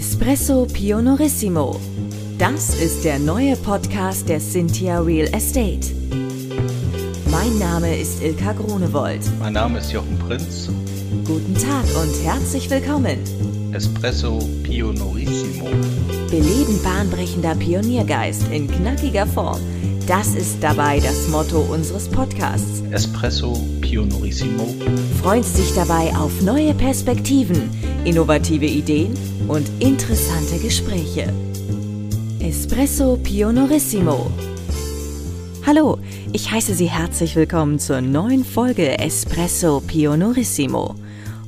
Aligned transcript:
Espresso 0.00 0.66
Pionorissimo. 0.72 1.78
Das 2.38 2.70
ist 2.74 3.04
der 3.04 3.18
neue 3.18 3.54
Podcast 3.54 4.26
der 4.30 4.40
Cynthia 4.40 4.98
Real 4.98 5.28
Estate. 5.34 5.94
Mein 7.30 7.58
Name 7.58 7.98
ist 7.98 8.22
Ilka 8.22 8.54
Grunewold. 8.54 9.20
Mein 9.38 9.52
Name 9.52 9.78
ist 9.78 9.92
Jochen 9.92 10.18
Prinz. 10.18 10.70
Guten 11.26 11.54
Tag 11.54 11.84
und 12.02 12.24
herzlich 12.24 12.70
willkommen. 12.70 13.18
Espresso 13.74 14.38
Pionorissimo. 14.62 15.68
Beleben 16.30 16.82
bahnbrechender 16.82 17.54
Pioniergeist 17.56 18.44
in 18.50 18.68
knackiger 18.68 19.26
Form. 19.26 19.60
Das 20.06 20.34
ist 20.34 20.62
dabei 20.62 21.00
das 21.00 21.28
Motto 21.28 21.60
unseres 21.60 22.08
Podcasts. 22.08 22.82
Espresso 22.90 23.52
Pionorissimo. 23.90 24.68
Freust 25.20 25.58
dich 25.58 25.74
dabei 25.74 26.14
auf 26.14 26.42
neue 26.42 26.74
Perspektiven, 26.74 27.68
innovative 28.04 28.66
Ideen 28.66 29.18
und 29.48 29.68
interessante 29.80 30.60
Gespräche. 30.60 31.34
Espresso 32.38 33.16
Pionorissimo. 33.16 34.30
Hallo, 35.66 35.98
ich 36.32 36.52
heiße 36.52 36.72
Sie 36.72 36.88
herzlich 36.88 37.34
willkommen 37.34 37.80
zur 37.80 38.00
neuen 38.00 38.44
Folge 38.44 38.96
Espresso 38.96 39.80
Pionorissimo. 39.80 40.94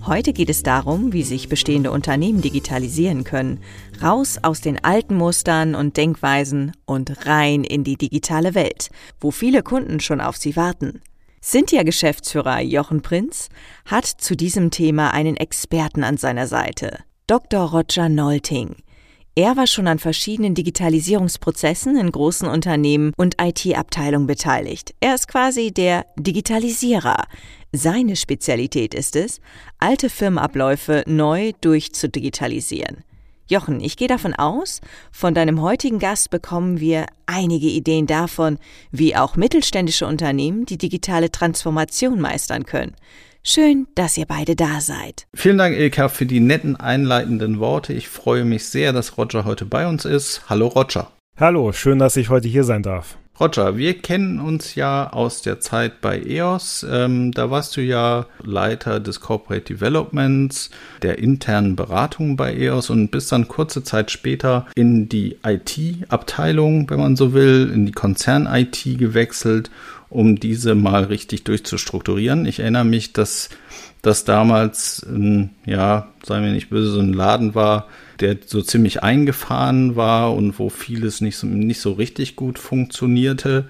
Heute 0.05 0.33
geht 0.33 0.51
es 0.51 0.65
darum, 0.65 1.13
wie 1.13 1.23
sich 1.23 1.49
bestehende 1.49 1.93
Unternehmen 1.93 2.41
digitalisieren 2.41 3.23
können. 3.23 3.61
Raus 4.03 4.41
aus 4.43 4.61
den 4.61 4.83
alten 4.83 5.15
Mustern 5.15 5.77
und 5.77 5.97
Denkweisen 5.97 6.73
und 6.87 7.25
rein 7.25 7.63
in 7.63 7.85
die 7.85 7.97
digitale 7.97 8.57
Welt, 8.57 8.91
wo 9.21 9.31
viele 9.31 9.63
Kunden 9.63 10.01
schon 10.01 10.21
auf 10.21 10.37
sie 10.37 10.57
warten. 10.57 11.03
Cynthia-Geschäftsführer 11.43 12.61
Jochen 12.61 13.03
Prinz 13.03 13.49
hat 13.85 14.07
zu 14.07 14.37
diesem 14.37 14.71
Thema 14.71 15.13
einen 15.13 15.37
Experten 15.37 16.05
an 16.05 16.17
seiner 16.17 16.47
Seite, 16.47 17.01
Dr. 17.27 17.71
Roger 17.71 18.09
Nolting. 18.09 18.77
Er 19.35 19.57
war 19.57 19.67
schon 19.67 19.89
an 19.89 19.99
verschiedenen 19.99 20.55
Digitalisierungsprozessen 20.55 21.97
in 21.97 22.13
großen 22.13 22.47
Unternehmen 22.47 23.13
und 23.17 23.37
IT-Abteilungen 23.41 24.27
beteiligt. 24.27 24.95
Er 25.01 25.15
ist 25.15 25.27
quasi 25.27 25.73
der 25.73 26.07
Digitalisierer. 26.17 27.25
Seine 27.73 28.15
Spezialität 28.15 28.95
ist 28.95 29.17
es, 29.17 29.41
alte 29.79 30.11
Firmenabläufe 30.11 31.03
neu 31.07 31.53
durchzudigitalisieren. 31.61 33.05
Jochen, 33.53 33.81
ich 33.81 33.97
gehe 33.97 34.09
davon 34.09 34.35
aus, 34.35 34.81
von 35.13 35.35
deinem 35.35 35.61
heutigen 35.61 35.99
Gast 35.99 36.31
bekommen 36.31 36.81
wir 36.81 37.07
einige 37.27 37.67
Ideen 37.67 38.07
davon, 38.07 38.59
wie 38.91 39.15
auch 39.15 39.37
mittelständische 39.37 40.07
Unternehmen 40.07 40.65
die 40.65 40.79
digitale 40.79 41.31
Transformation 41.31 42.19
meistern 42.19 42.65
können. 42.65 42.97
Schön, 43.45 43.89
dass 43.95 44.17
ihr 44.17 44.27
beide 44.27 44.57
da 44.57 44.81
seid. 44.81 45.27
Vielen 45.35 45.59
Dank, 45.59 45.77
Ilka, 45.77 46.09
für 46.09 46.27
die 46.27 46.41
netten 46.41 46.77
einleitenden 46.77 47.61
Worte. 47.61 47.93
Ich 47.93 48.09
freue 48.09 48.45
mich 48.45 48.67
sehr, 48.67 48.93
dass 48.93 49.19
Roger 49.19 49.45
heute 49.45 49.67
bei 49.67 49.87
uns 49.87 50.05
ist. 50.07 50.49
Hallo, 50.49 50.69
Roger. 50.69 51.13
Hallo, 51.39 51.73
schön, 51.73 51.99
dass 51.99 52.17
ich 52.17 52.31
heute 52.31 52.49
hier 52.49 52.65
sein 52.65 52.83
darf. 52.83 53.19
Roger, 53.41 53.79
wir 53.79 53.95
kennen 53.95 54.41
uns 54.41 54.75
ja 54.75 55.11
aus 55.11 55.41
der 55.41 55.59
Zeit 55.59 56.01
bei 56.03 56.21
EOS. 56.21 56.87
Ähm, 56.89 57.33
da 57.33 57.51
warst 57.51 57.77
du 57.77 57.81
ja 57.81 58.27
Leiter 58.45 59.01
des 59.01 59.21
Corporate 59.21 59.75
Developments, 59.75 60.71
der 61.01 61.19
internen 61.19 61.75
Beratung 61.75 62.37
bei 62.37 62.55
EOS 62.55 62.91
und 62.91 63.11
bist 63.11 63.33
dann 63.33 63.49
kurze 63.49 63.83
Zeit 63.83 64.11
später 64.11 64.67
in 64.75 65.09
die 65.09 65.39
IT-Abteilung, 65.45 66.91
wenn 66.91 67.01
man 67.01 67.17
so 67.17 67.33
will, 67.33 67.71
in 67.73 67.87
die 67.87 67.93
Konzern-IT 67.93 68.99
gewechselt, 68.99 69.71
um 70.11 70.39
diese 70.39 70.75
mal 70.75 71.05
richtig 71.05 71.45
durchzustrukturieren. 71.45 72.45
Ich 72.45 72.61
erinnere 72.61 72.85
mich, 72.85 73.15
dass 73.15 73.49
das 74.03 74.25
damals, 74.25 75.07
ja, 75.65 76.09
seien 76.23 76.45
wir 76.45 76.53
nicht 76.53 76.69
böse, 76.71 76.91
so 76.91 77.01
ein 77.01 77.15
Laden 77.15 77.55
war, 77.55 77.87
der 78.23 78.37
so 78.47 78.63
ziemlich 78.63 79.03
eingefahren 79.03 79.97
war 79.97 80.35
und 80.35 80.59
wo 80.59 80.71
vieles 80.71 81.21
nicht 81.21 81.37
so, 81.37 81.47
nicht 81.47 81.81
so 81.81 81.93
richtig 81.93 82.37
gut 82.37 82.59
funktionierte 82.59 83.69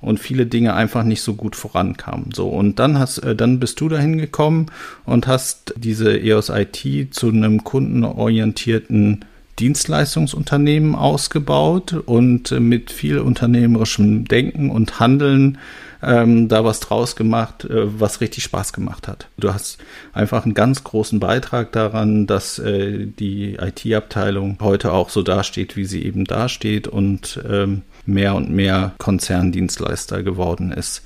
und 0.00 0.20
viele 0.20 0.46
Dinge 0.46 0.74
einfach 0.74 1.02
nicht 1.02 1.22
so 1.22 1.34
gut 1.34 1.56
vorankamen. 1.56 2.30
So 2.32 2.48
und 2.48 2.78
dann 2.78 2.98
hast, 2.98 3.18
äh, 3.18 3.34
dann 3.34 3.58
bist 3.58 3.80
du 3.80 3.88
dahin 3.88 4.18
gekommen 4.18 4.66
und 5.04 5.26
hast 5.26 5.74
diese 5.76 6.16
EOS 6.16 6.50
IT 6.50 7.14
zu 7.14 7.28
einem 7.28 7.64
kundenorientierten 7.64 9.24
Dienstleistungsunternehmen 9.58 10.94
ausgebaut 10.94 11.94
und 12.06 12.52
äh, 12.52 12.60
mit 12.60 12.90
viel 12.90 13.18
unternehmerischem 13.18 14.26
Denken 14.26 14.70
und 14.70 15.00
Handeln 15.00 15.58
ähm, 16.06 16.48
da 16.48 16.64
was 16.64 16.80
draus 16.80 17.16
gemacht, 17.16 17.64
äh, 17.64 18.00
was 18.00 18.20
richtig 18.20 18.44
Spaß 18.44 18.72
gemacht 18.72 19.08
hat. 19.08 19.28
Du 19.36 19.52
hast 19.52 19.78
einfach 20.12 20.44
einen 20.44 20.54
ganz 20.54 20.84
großen 20.84 21.20
Beitrag 21.20 21.72
daran, 21.72 22.26
dass 22.26 22.58
äh, 22.58 23.06
die 23.06 23.54
IT-Abteilung 23.54 24.58
heute 24.60 24.92
auch 24.92 25.10
so 25.10 25.22
dasteht, 25.22 25.76
wie 25.76 25.84
sie 25.84 26.04
eben 26.04 26.24
dasteht 26.24 26.88
und 26.88 27.40
ähm, 27.48 27.82
mehr 28.06 28.34
und 28.34 28.50
mehr 28.50 28.92
Konzerndienstleister 28.98 30.22
geworden 30.22 30.72
ist. 30.72 31.02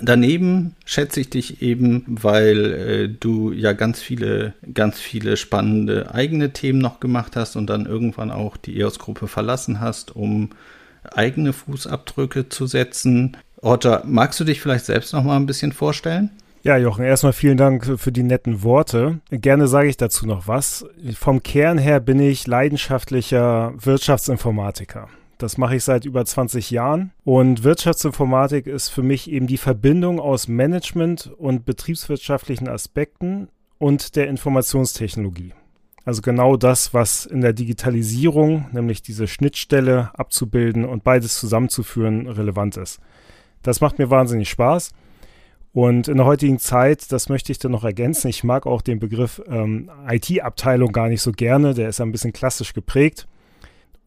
Daneben 0.00 0.76
schätze 0.84 1.20
ich 1.20 1.30
dich 1.30 1.60
eben, 1.62 2.04
weil 2.06 2.64
äh, 2.72 3.08
du 3.08 3.50
ja 3.52 3.72
ganz 3.72 4.00
viele, 4.00 4.54
ganz 4.72 5.00
viele 5.00 5.36
spannende 5.36 6.14
eigene 6.14 6.52
Themen 6.52 6.78
noch 6.78 7.00
gemacht 7.00 7.34
hast 7.34 7.56
und 7.56 7.66
dann 7.66 7.86
irgendwann 7.86 8.30
auch 8.30 8.56
die 8.56 8.78
EOS-Gruppe 8.78 9.26
verlassen 9.26 9.80
hast, 9.80 10.14
um 10.14 10.50
eigene 11.02 11.52
Fußabdrücke 11.52 12.48
zu 12.48 12.66
setzen. 12.66 13.36
Roger, 13.62 14.02
magst 14.04 14.38
du 14.40 14.44
dich 14.44 14.60
vielleicht 14.60 14.84
selbst 14.84 15.12
noch 15.12 15.24
mal 15.24 15.36
ein 15.36 15.46
bisschen 15.46 15.72
vorstellen? 15.72 16.30
Ja, 16.62 16.76
Jochen, 16.76 17.04
erstmal 17.04 17.32
vielen 17.32 17.56
Dank 17.56 17.98
für 17.98 18.12
die 18.12 18.22
netten 18.22 18.62
Worte. 18.62 19.20
Gerne 19.30 19.68
sage 19.68 19.88
ich 19.88 19.96
dazu 19.96 20.26
noch 20.26 20.48
was. 20.48 20.84
Vom 21.18 21.42
Kern 21.42 21.78
her 21.78 22.00
bin 22.00 22.20
ich 22.20 22.46
leidenschaftlicher 22.46 23.72
Wirtschaftsinformatiker. 23.76 25.08
Das 25.38 25.56
mache 25.56 25.76
ich 25.76 25.84
seit 25.84 26.04
über 26.04 26.24
20 26.24 26.70
Jahren. 26.72 27.12
Und 27.24 27.62
Wirtschaftsinformatik 27.62 28.66
ist 28.66 28.88
für 28.88 29.04
mich 29.04 29.30
eben 29.30 29.46
die 29.46 29.56
Verbindung 29.56 30.18
aus 30.18 30.48
Management 30.48 31.32
und 31.38 31.64
betriebswirtschaftlichen 31.64 32.68
Aspekten 32.68 33.48
und 33.78 34.16
der 34.16 34.26
Informationstechnologie. 34.26 35.54
Also 36.04 36.22
genau 36.22 36.56
das, 36.56 36.92
was 36.92 37.24
in 37.24 37.40
der 37.40 37.52
Digitalisierung, 37.52 38.66
nämlich 38.72 39.02
diese 39.02 39.28
Schnittstelle 39.28 40.10
abzubilden 40.14 40.84
und 40.84 41.04
beides 41.04 41.38
zusammenzuführen, 41.38 42.26
relevant 42.26 42.76
ist. 42.76 42.98
Das 43.62 43.80
macht 43.80 43.98
mir 43.98 44.10
wahnsinnig 44.10 44.48
Spaß. 44.48 44.92
Und 45.72 46.08
in 46.08 46.16
der 46.16 46.26
heutigen 46.26 46.58
Zeit, 46.58 47.12
das 47.12 47.28
möchte 47.28 47.52
ich 47.52 47.58
dann 47.58 47.72
noch 47.72 47.84
ergänzen, 47.84 48.28
ich 48.28 48.42
mag 48.42 48.66
auch 48.66 48.82
den 48.82 48.98
Begriff 48.98 49.40
ähm, 49.48 49.90
IT-Abteilung 50.08 50.92
gar 50.92 51.08
nicht 51.08 51.22
so 51.22 51.32
gerne, 51.32 51.74
der 51.74 51.88
ist 51.88 52.00
ein 52.00 52.10
bisschen 52.12 52.32
klassisch 52.32 52.72
geprägt. 52.72 53.28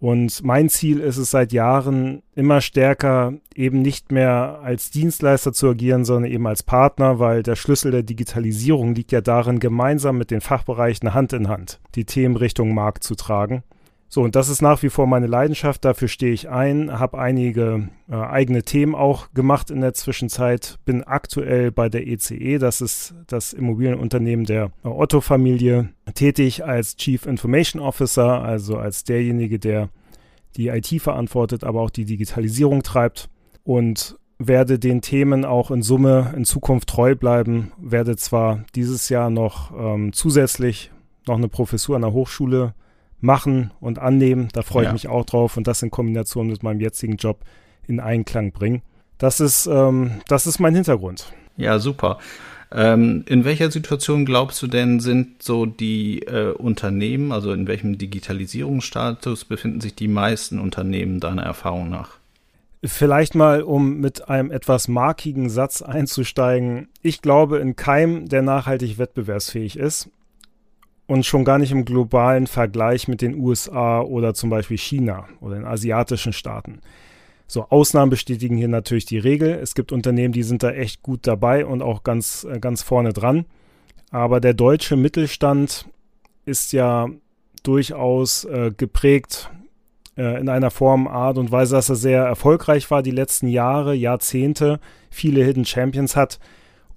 Und 0.02 0.44
mein 0.44 0.68
Ziel 0.68 1.00
ist 1.00 1.18
es 1.18 1.30
seit 1.30 1.54
Jahren 1.54 2.24
immer 2.34 2.60
stärker 2.60 3.36
eben 3.54 3.84
nicht 3.84 4.12
mehr 4.12 4.60
als 4.64 4.90
Dienstleister 4.90 5.54
zu 5.54 5.70
agieren, 5.70 6.06
sondern 6.06 6.32
eben 6.32 6.48
als 6.48 6.64
Partner, 6.64 7.20
weil 7.20 7.44
der 7.44 7.56
Schlüssel 7.56 7.92
der 7.92 8.02
Digitalisierung 8.02 8.96
liegt 8.96 9.12
ja 9.12 9.22
darin, 9.22 9.60
gemeinsam 9.60 10.18
mit 10.18 10.32
den 10.32 10.42
Fachbereichen 10.42 11.14
Hand 11.14 11.34
in 11.34 11.50
Hand 11.50 11.80
die 11.94 12.06
Themen 12.06 12.36
Richtung 12.36 12.74
Markt 12.74 13.04
zu 13.04 13.14
tragen. 13.14 13.62
So, 14.14 14.24
und 14.24 14.36
das 14.36 14.50
ist 14.50 14.62
nach 14.62 14.84
wie 14.84 14.90
vor 14.90 15.08
meine 15.08 15.28
Leidenschaft, 15.28 15.86
dafür 15.86 16.10
stehe 16.10 16.34
ich 16.34 16.50
ein, 16.50 17.00
habe 17.00 17.18
einige 17.18 17.88
äh, 18.10 18.16
eigene 18.16 18.64
Themen 18.64 18.94
auch 18.94 19.34
gemacht 19.34 19.72
in 19.72 19.80
der 19.80 19.94
Zwischenzeit, 19.94 20.80
bin 20.84 21.06
aktuell 21.06 21.72
bei 21.72 21.88
der 21.88 22.06
ECE, 22.06 22.36
e, 22.36 22.58
das 22.58 22.82
ist 22.82 23.16
das 23.28 23.54
Immobilienunternehmen 23.54 24.44
der 24.44 24.72
äh, 24.84 24.90
Otto-Familie, 24.90 25.94
tätig 26.14 26.66
als 26.66 26.98
Chief 26.98 27.26
Information 27.26 27.82
Officer, 27.82 28.42
also 28.44 28.76
als 28.76 29.06
derjenige, 29.06 29.60
der 29.60 29.88
die 30.58 30.68
IT 30.68 31.02
verantwortet, 31.02 31.64
aber 31.64 31.80
auch 31.80 31.90
die 31.90 32.04
Digitalisierung 32.04 32.84
treibt 32.84 33.30
und 33.64 34.18
werde 34.38 34.78
den 34.78 35.00
Themen 35.00 35.46
auch 35.46 35.72
in 35.72 35.84
Summe 35.84 36.34
in 36.36 36.44
Zukunft 36.44 36.90
treu 36.90 37.16
bleiben, 37.16 37.72
werde 37.80 38.18
zwar 38.18 38.66
dieses 38.76 39.08
Jahr 39.08 39.30
noch 39.30 39.72
ähm, 39.72 40.12
zusätzlich 40.12 40.92
noch 41.28 41.38
eine 41.38 41.48
Professur 41.48 41.96
an 41.96 42.02
der 42.02 42.12
Hochschule 42.12 42.74
machen 43.22 43.72
und 43.79 44.00
annehmen. 44.00 44.50
Da 44.53 44.62
freue 44.62 44.85
ja. 44.85 44.90
ich 44.90 44.94
mich 44.94 45.08
auch 45.08 45.26
drauf 45.26 45.58
und 45.58 45.68
das 45.68 45.82
in 45.82 45.91
Kombination 45.91 46.47
mit 46.47 46.64
meinem 46.64 46.79
jetzigen 46.79 47.18
Job 47.18 47.40
in 47.88 48.00
Einklang 48.00 48.52
bringen. 48.52 48.82
Das 49.18 49.40
ist, 49.40 49.68
ähm, 49.68 50.22
das 50.28 50.47
ist 50.47 50.59
mein 50.59 50.76
Hintergrund. 50.76 51.32
Ja, 51.58 51.79
super. 51.79 52.18
Ähm, 52.73 53.23
in 53.28 53.44
welcher 53.44 53.70
Situation 53.70 54.26
glaubst 54.26 54.62
du 54.62 54.68
denn, 54.68 55.00
sind 55.00 55.44
so 55.44 55.66
die 55.66 56.22
äh, 56.22 56.53
Unternehmen, 56.53 57.32
also 57.32 57.52
in 57.52 57.68
welchem 57.68 57.97
Digitalisierungsstatus 57.97 59.46
befinden 59.46 59.82
sich 59.82 59.94
die 59.94 60.08
meisten 60.08 60.58
Unternehmen 60.58 61.20
deiner 61.20 61.44
Erfahrung 61.44 61.90
nach? 61.90 62.18
Vielleicht 62.84 63.35
mal, 63.35 63.62
um 63.62 63.97
mit 64.00 64.29
einem 64.29 64.50
etwas 64.50 64.88
markigen 64.88 65.50
Satz 65.50 65.84
einzusteigen. 65.84 66.88
Ich 67.03 67.22
glaube 67.22 67.59
in 67.59 67.76
keinem, 67.76 68.28
der 68.28 68.41
nachhaltig 68.41 68.97
wettbewerbsfähig 68.97 69.78
ist 69.78 70.09
und 71.11 71.25
schon 71.25 71.43
gar 71.43 71.58
nicht 71.58 71.73
im 71.73 71.84
globalen 71.84 72.47
Vergleich 72.47 73.09
mit 73.09 73.22
den 73.22 73.35
USA 73.35 73.99
oder 73.99 74.34
zum 74.34 74.49
Beispiel 74.49 74.78
China 74.78 75.28
oder 75.41 75.55
den 75.55 75.66
asiatischen 75.66 76.31
Staaten. 76.31 76.79
So, 77.47 77.66
Ausnahmen 77.67 78.09
bestätigen 78.09 78.55
hier 78.55 78.69
natürlich 78.69 79.03
die 79.03 79.17
Regel. 79.17 79.49
Es 79.49 79.75
gibt 79.75 79.91
Unternehmen, 79.91 80.31
die 80.31 80.43
sind 80.43 80.63
da 80.63 80.72
echt 80.72 81.02
gut 81.02 81.28
dabei 81.28 81.66
und 81.66 81.81
auch 81.81 82.03
ganz, 82.03 82.47
äh, 82.49 82.61
ganz 82.61 82.81
vorne 82.81 83.11
dran. 83.11 83.43
Aber 84.09 84.40
der 84.40 84.53
deutsche 84.53 84.96
Mittelstand 84.96 85.85
ist 86.46 86.72
ja 86.72 87.09
durchaus 87.63 88.46
äh, 88.46 88.72
geprägt 88.72 89.52
äh, 90.16 90.40
in 90.40 90.47
einer 90.47 90.72
Form, 90.72 91.09
Art 91.09 91.37
und 91.37 91.52
Weise, 91.52 91.75
dass 91.75 91.90
er 91.90 91.97
sehr 91.97 92.23
erfolgreich 92.23 92.90
war 92.90 93.03
die 93.03 93.11
letzten 93.11 93.49
Jahre, 93.49 93.96
Jahrzehnte, 93.96 94.79
viele 95.09 95.43
Hidden 95.43 95.66
Champions 95.66 96.16
hat. 96.16 96.40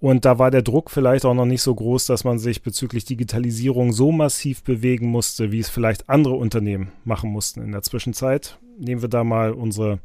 Und 0.05 0.27
da 0.27 0.39
war 0.39 0.51
der 0.51 0.61
Druck 0.61 0.91
vielleicht 0.91 1.25
auch 1.25 1.33
noch 1.33 1.47
nicht 1.47 1.63
so 1.63 1.75
groß, 1.75 2.05
dass 2.05 2.25
man 2.25 2.39
sich 2.39 2.61
bezüglich 2.61 3.07
Digitalisierung 3.07 3.95
so 3.95 4.13
massiv 4.13 4.63
bewegen 4.63 5.07
musste, 5.07 5.51
wie 5.51 5.61
es 5.61 5.71
vielleicht 5.71 6.11
andere 6.11 6.35
Unternehmen 6.35 6.93
machen 7.07 7.31
mussten 7.31 7.63
in 7.63 7.73
der 7.73 7.81
Zwischenzeit. 7.81 8.59
Nehmen 8.79 9.01
wir 9.01 9.09
da 9.09 9.25
mal 9.25 9.53
unsere 9.53 10.01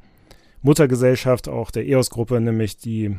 Muttergesellschaft, 0.61 1.49
auch 1.49 1.69
der 1.69 1.85
EOS-Gruppe, 1.85 2.39
nämlich 2.39 2.77
die 2.77 3.17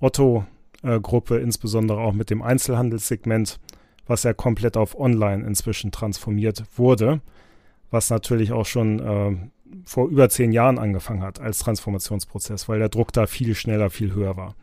Otto-Gruppe, 0.00 1.38
insbesondere 1.38 2.00
auch 2.00 2.12
mit 2.12 2.30
dem 2.30 2.42
Einzelhandelssegment, 2.42 3.60
was 4.08 4.24
ja 4.24 4.32
komplett 4.32 4.76
auf 4.76 4.98
Online 4.98 5.46
inzwischen 5.46 5.92
transformiert 5.92 6.64
wurde 6.74 7.20
was 7.90 8.10
natürlich 8.10 8.52
auch 8.52 8.66
schon 8.66 9.00
äh, 9.00 9.36
vor 9.84 10.08
über 10.08 10.28
zehn 10.28 10.52
Jahren 10.52 10.78
angefangen 10.78 11.22
hat 11.22 11.40
als 11.40 11.58
Transformationsprozess, 11.58 12.68
weil 12.68 12.78
der 12.78 12.88
Druck 12.88 13.12
da 13.12 13.26
viel 13.26 13.54
schneller, 13.54 13.90
viel 13.90 14.14
höher 14.14 14.36
war. 14.36 14.54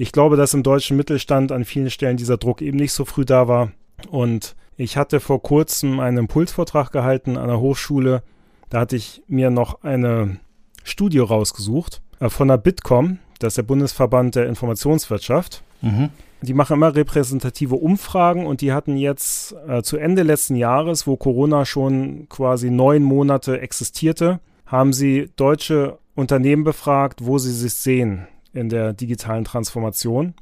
Ich 0.00 0.12
glaube, 0.12 0.38
dass 0.38 0.54
im 0.54 0.62
deutschen 0.62 0.96
Mittelstand 0.96 1.52
an 1.52 1.66
vielen 1.66 1.90
Stellen 1.90 2.16
dieser 2.16 2.38
Druck 2.38 2.62
eben 2.62 2.78
nicht 2.78 2.94
so 2.94 3.04
früh 3.04 3.26
da 3.26 3.48
war. 3.48 3.72
Und 4.08 4.56
ich 4.78 4.96
hatte 4.96 5.20
vor 5.20 5.42
kurzem 5.42 6.00
einen 6.00 6.16
Impulsvortrag 6.16 6.90
gehalten 6.90 7.36
an 7.36 7.48
der 7.48 7.60
Hochschule. 7.60 8.22
Da 8.70 8.80
hatte 8.80 8.96
ich 8.96 9.22
mir 9.28 9.50
noch 9.50 9.82
eine 9.82 10.38
Studie 10.84 11.18
rausgesucht 11.18 12.00
äh, 12.18 12.30
von 12.30 12.48
der 12.48 12.56
Bitkom, 12.56 13.18
das 13.40 13.48
ist 13.48 13.56
der 13.58 13.64
Bundesverband 13.64 14.36
der 14.36 14.46
Informationswirtschaft. 14.46 15.62
Mhm. 15.82 16.08
Die 16.40 16.54
machen 16.54 16.76
immer 16.76 16.94
repräsentative 16.94 17.74
Umfragen 17.74 18.46
und 18.46 18.62
die 18.62 18.72
hatten 18.72 18.96
jetzt 18.96 19.54
äh, 19.68 19.82
zu 19.82 19.98
Ende 19.98 20.22
letzten 20.22 20.56
Jahres, 20.56 21.06
wo 21.06 21.18
Corona 21.18 21.66
schon 21.66 22.26
quasi 22.30 22.70
neun 22.70 23.02
Monate 23.02 23.60
existierte, 23.60 24.40
haben 24.64 24.94
sie 24.94 25.30
deutsche 25.36 25.98
Unternehmen 26.14 26.64
befragt, 26.64 27.26
wo 27.26 27.36
sie 27.36 27.52
sich 27.52 27.74
sehen 27.74 28.26
in 28.52 28.68
der 28.68 28.92
digitalen 28.92 29.44
Transformation. 29.44 30.34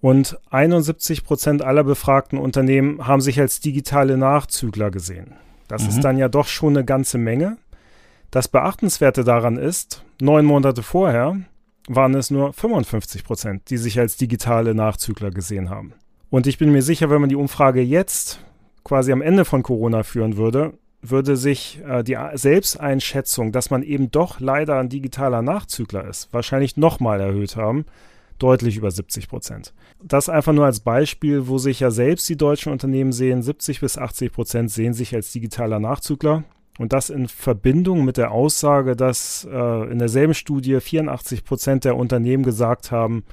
Und 0.00 0.38
71 0.50 1.24
Prozent 1.24 1.62
aller 1.62 1.84
befragten 1.84 2.38
Unternehmen 2.38 3.06
haben 3.06 3.20
sich 3.20 3.38
als 3.38 3.60
digitale 3.60 4.16
Nachzügler 4.16 4.90
gesehen. 4.90 5.34
Das 5.68 5.82
mhm. 5.82 5.88
ist 5.88 6.00
dann 6.00 6.18
ja 6.18 6.28
doch 6.28 6.46
schon 6.46 6.76
eine 6.76 6.84
ganze 6.84 7.18
Menge. 7.18 7.58
Das 8.30 8.48
Beachtenswerte 8.48 9.24
daran 9.24 9.56
ist, 9.56 10.04
neun 10.20 10.46
Monate 10.46 10.82
vorher 10.82 11.36
waren 11.88 12.14
es 12.14 12.30
nur 12.30 12.52
55 12.52 13.24
Prozent, 13.24 13.70
die 13.70 13.76
sich 13.76 13.98
als 13.98 14.16
digitale 14.16 14.74
Nachzügler 14.74 15.30
gesehen 15.30 15.68
haben. 15.70 15.94
Und 16.30 16.46
ich 16.46 16.58
bin 16.58 16.70
mir 16.70 16.82
sicher, 16.82 17.10
wenn 17.10 17.20
man 17.20 17.28
die 17.28 17.36
Umfrage 17.36 17.82
jetzt 17.82 18.40
quasi 18.84 19.12
am 19.12 19.22
Ende 19.22 19.44
von 19.44 19.62
Corona 19.62 20.04
führen 20.04 20.36
würde, 20.36 20.74
würde 21.02 21.36
sich 21.36 21.80
äh, 21.86 22.02
die 22.02 22.18
Selbsteinschätzung, 22.34 23.52
dass 23.52 23.70
man 23.70 23.82
eben 23.82 24.10
doch 24.10 24.40
leider 24.40 24.78
ein 24.78 24.88
digitaler 24.88 25.42
Nachzügler 25.42 26.06
ist, 26.06 26.32
wahrscheinlich 26.32 26.76
nochmal 26.76 27.20
erhöht 27.20 27.56
haben, 27.56 27.86
deutlich 28.38 28.76
über 28.76 28.90
70 28.90 29.28
Prozent. 29.28 29.72
Das 30.02 30.28
einfach 30.28 30.52
nur 30.52 30.64
als 30.66 30.80
Beispiel, 30.80 31.46
wo 31.46 31.58
sich 31.58 31.80
ja 31.80 31.90
selbst 31.90 32.28
die 32.28 32.36
deutschen 32.36 32.72
Unternehmen 32.72 33.12
sehen, 33.12 33.42
70 33.42 33.80
bis 33.80 33.98
80 33.98 34.32
Prozent 34.32 34.70
sehen 34.70 34.94
sich 34.94 35.14
als 35.14 35.32
digitaler 35.32 35.78
Nachzügler. 35.78 36.44
Und 36.78 36.94
das 36.94 37.10
in 37.10 37.28
Verbindung 37.28 38.04
mit 38.04 38.16
der 38.16 38.30
Aussage, 38.30 38.96
dass 38.96 39.46
äh, 39.50 39.90
in 39.92 39.98
derselben 39.98 40.32
Studie 40.32 40.80
84 40.80 41.44
Prozent 41.44 41.84
der 41.84 41.96
Unternehmen 41.96 42.42
gesagt 42.42 42.90
haben, 42.90 43.24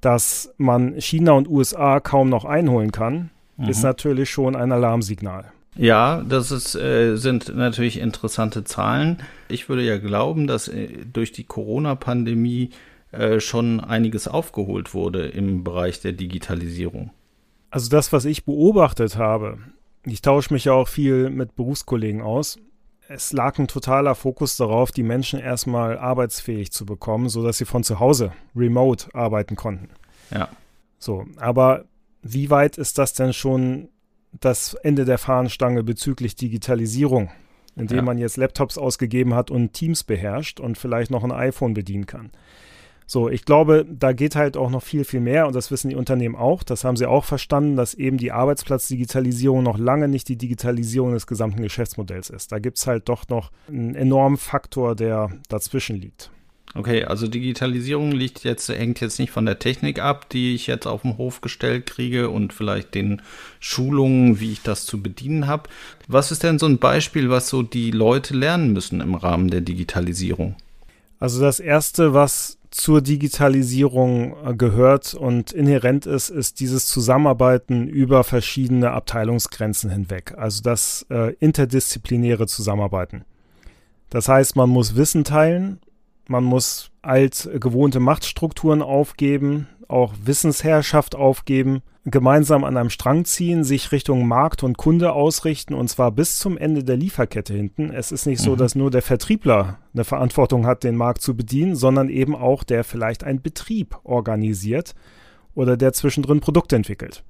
dass 0.00 0.54
man 0.56 0.98
China 1.00 1.32
und 1.32 1.48
USA 1.48 2.00
kaum 2.00 2.30
noch 2.30 2.44
einholen 2.44 2.92
kann, 2.92 3.30
mhm. 3.56 3.68
ist 3.68 3.82
natürlich 3.82 4.30
schon 4.30 4.56
ein 4.56 4.72
Alarmsignal. 4.72 5.52
Ja, 5.76 6.22
das 6.22 6.50
ist, 6.50 6.74
äh, 6.76 7.16
sind 7.16 7.54
natürlich 7.54 7.98
interessante 7.98 8.64
Zahlen. 8.64 9.22
Ich 9.48 9.68
würde 9.68 9.82
ja 9.82 9.98
glauben, 9.98 10.46
dass 10.46 10.68
äh, 10.68 10.88
durch 11.12 11.32
die 11.32 11.44
Corona-Pandemie 11.44 12.70
äh, 13.10 13.40
schon 13.40 13.80
einiges 13.80 14.28
aufgeholt 14.28 14.94
wurde 14.94 15.26
im 15.26 15.64
Bereich 15.64 16.00
der 16.00 16.12
Digitalisierung. 16.12 17.10
Also 17.70 17.90
das, 17.90 18.12
was 18.12 18.24
ich 18.24 18.44
beobachtet 18.44 19.16
habe, 19.16 19.58
ich 20.04 20.22
tausche 20.22 20.52
mich 20.52 20.66
ja 20.66 20.72
auch 20.72 20.88
viel 20.88 21.30
mit 21.30 21.56
Berufskollegen 21.56 22.22
aus. 22.22 22.58
Es 23.08 23.32
lag 23.32 23.58
ein 23.58 23.68
totaler 23.68 24.14
Fokus 24.14 24.56
darauf, 24.56 24.92
die 24.92 25.02
Menschen 25.02 25.38
erstmal 25.38 25.98
arbeitsfähig 25.98 26.72
zu 26.72 26.86
bekommen, 26.86 27.28
sodass 27.28 27.58
sie 27.58 27.64
von 27.64 27.84
zu 27.84 28.00
Hause 28.00 28.32
remote 28.54 29.14
arbeiten 29.14 29.56
konnten. 29.56 29.88
Ja. 30.30 30.48
So, 30.98 31.26
aber 31.36 31.84
wie 32.22 32.48
weit 32.48 32.78
ist 32.78 32.98
das 32.98 33.12
denn 33.12 33.32
schon 33.32 33.88
das 34.40 34.74
Ende 34.74 35.04
der 35.04 35.18
Fahnenstange 35.18 35.82
bezüglich 35.82 36.36
Digitalisierung, 36.36 37.30
indem 37.76 37.98
ja. 37.98 38.02
man 38.02 38.18
jetzt 38.18 38.36
Laptops 38.36 38.78
ausgegeben 38.78 39.34
hat 39.34 39.50
und 39.50 39.72
Teams 39.72 40.04
beherrscht 40.04 40.60
und 40.60 40.78
vielleicht 40.78 41.10
noch 41.10 41.24
ein 41.24 41.32
iPhone 41.32 41.74
bedienen 41.74 42.06
kann? 42.06 42.30
So, 43.06 43.28
ich 43.28 43.44
glaube, 43.44 43.84
da 43.88 44.12
geht 44.12 44.34
halt 44.34 44.56
auch 44.56 44.70
noch 44.70 44.82
viel, 44.82 45.04
viel 45.04 45.20
mehr 45.20 45.46
und 45.46 45.54
das 45.54 45.70
wissen 45.70 45.90
die 45.90 45.96
Unternehmen 45.96 46.36
auch. 46.36 46.62
Das 46.62 46.84
haben 46.84 46.96
sie 46.96 47.06
auch 47.06 47.24
verstanden, 47.24 47.76
dass 47.76 47.92
eben 47.92 48.16
die 48.16 48.32
Arbeitsplatzdigitalisierung 48.32 49.62
noch 49.62 49.78
lange 49.78 50.08
nicht 50.08 50.28
die 50.28 50.36
Digitalisierung 50.36 51.12
des 51.12 51.26
gesamten 51.26 51.62
Geschäftsmodells 51.62 52.30
ist. 52.30 52.50
Da 52.50 52.58
gibt 52.58 52.78
es 52.78 52.86
halt 52.86 53.08
doch 53.08 53.28
noch 53.28 53.50
einen 53.68 53.94
enormen 53.94 54.38
Faktor, 54.38 54.94
der 54.94 55.30
dazwischen 55.48 55.96
liegt. 55.96 56.30
Okay, 56.76 57.04
also 57.04 57.28
Digitalisierung 57.28 58.10
liegt 58.10 58.42
jetzt, 58.42 58.68
hängt 58.68 59.00
jetzt 59.00 59.20
nicht 59.20 59.30
von 59.30 59.46
der 59.46 59.60
Technik 59.60 60.00
ab, 60.00 60.28
die 60.28 60.56
ich 60.56 60.66
jetzt 60.66 60.86
auf 60.86 61.02
dem 61.02 61.18
Hof 61.18 61.40
gestellt 61.40 61.86
kriege 61.86 62.30
und 62.30 62.52
vielleicht 62.52 62.96
den 62.96 63.22
Schulungen, 63.60 64.40
wie 64.40 64.52
ich 64.52 64.62
das 64.62 64.84
zu 64.84 65.00
bedienen 65.00 65.46
habe. 65.46 65.70
Was 66.08 66.32
ist 66.32 66.42
denn 66.42 66.58
so 66.58 66.66
ein 66.66 66.78
Beispiel, 66.78 67.30
was 67.30 67.48
so 67.48 67.62
die 67.62 67.92
Leute 67.92 68.34
lernen 68.34 68.72
müssen 68.72 69.00
im 69.00 69.14
Rahmen 69.14 69.50
der 69.50 69.60
Digitalisierung? 69.60 70.56
Also 71.20 71.40
das 71.40 71.60
erste, 71.60 72.12
was 72.12 72.58
zur 72.72 73.02
Digitalisierung 73.02 74.34
äh, 74.44 74.52
gehört 74.54 75.14
und 75.14 75.52
inhärent 75.52 76.06
ist, 76.06 76.28
ist 76.28 76.58
dieses 76.58 76.86
Zusammenarbeiten 76.86 77.86
über 77.86 78.24
verschiedene 78.24 78.90
Abteilungsgrenzen 78.90 79.90
hinweg. 79.90 80.34
Also 80.36 80.60
das 80.60 81.06
äh, 81.08 81.34
interdisziplinäre 81.34 82.48
Zusammenarbeiten. 82.48 83.24
Das 84.10 84.26
heißt, 84.26 84.56
man 84.56 84.70
muss 84.70 84.96
Wissen 84.96 85.22
teilen, 85.22 85.78
man 86.28 86.44
muss 86.44 86.90
alt 87.02 87.48
gewohnte 87.60 88.00
Machtstrukturen 88.00 88.82
aufgeben, 88.82 89.68
auch 89.88 90.14
Wissensherrschaft 90.22 91.14
aufgeben, 91.14 91.82
gemeinsam 92.04 92.64
an 92.64 92.76
einem 92.76 92.90
Strang 92.90 93.24
ziehen, 93.24 93.64
sich 93.64 93.92
Richtung 93.92 94.26
Markt 94.26 94.62
und 94.62 94.76
Kunde 94.76 95.12
ausrichten 95.12 95.74
und 95.74 95.88
zwar 95.88 96.10
bis 96.10 96.38
zum 96.38 96.58
Ende 96.58 96.84
der 96.84 96.96
Lieferkette 96.96 97.54
hinten. 97.54 97.90
Es 97.90 98.12
ist 98.12 98.26
nicht 98.26 98.40
mhm. 98.40 98.44
so, 98.44 98.56
dass 98.56 98.74
nur 98.74 98.90
der 98.90 99.02
Vertriebler 99.02 99.78
eine 99.94 100.04
Verantwortung 100.04 100.66
hat, 100.66 100.84
den 100.84 100.96
Markt 100.96 101.22
zu 101.22 101.36
bedienen, 101.36 101.76
sondern 101.76 102.08
eben 102.08 102.34
auch 102.34 102.62
der 102.64 102.84
vielleicht 102.84 103.24
einen 103.24 103.40
Betrieb 103.40 103.96
organisiert 104.04 104.94
oder 105.54 105.76
der 105.76 105.92
zwischendrin 105.92 106.40
Produkte 106.40 106.76
entwickelt. 106.76 107.24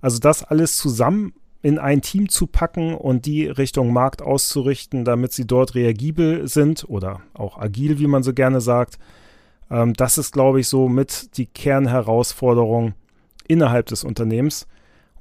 Also 0.00 0.18
das 0.18 0.42
alles 0.42 0.76
zusammen 0.76 1.32
in 1.64 1.78
ein 1.78 2.02
Team 2.02 2.28
zu 2.28 2.46
packen 2.46 2.94
und 2.94 3.24
die 3.24 3.46
Richtung 3.46 3.90
Markt 3.90 4.20
auszurichten, 4.20 5.06
damit 5.06 5.32
sie 5.32 5.46
dort 5.46 5.74
reagibel 5.74 6.46
sind 6.46 6.84
oder 6.86 7.22
auch 7.32 7.56
agil, 7.56 7.98
wie 7.98 8.06
man 8.06 8.22
so 8.22 8.34
gerne 8.34 8.60
sagt, 8.60 8.98
ähm, 9.70 9.94
das 9.94 10.18
ist, 10.18 10.32
glaube 10.32 10.60
ich, 10.60 10.68
so 10.68 10.90
mit 10.90 11.38
die 11.38 11.46
Kernherausforderung 11.46 12.92
innerhalb 13.48 13.86
des 13.86 14.04
Unternehmens 14.04 14.66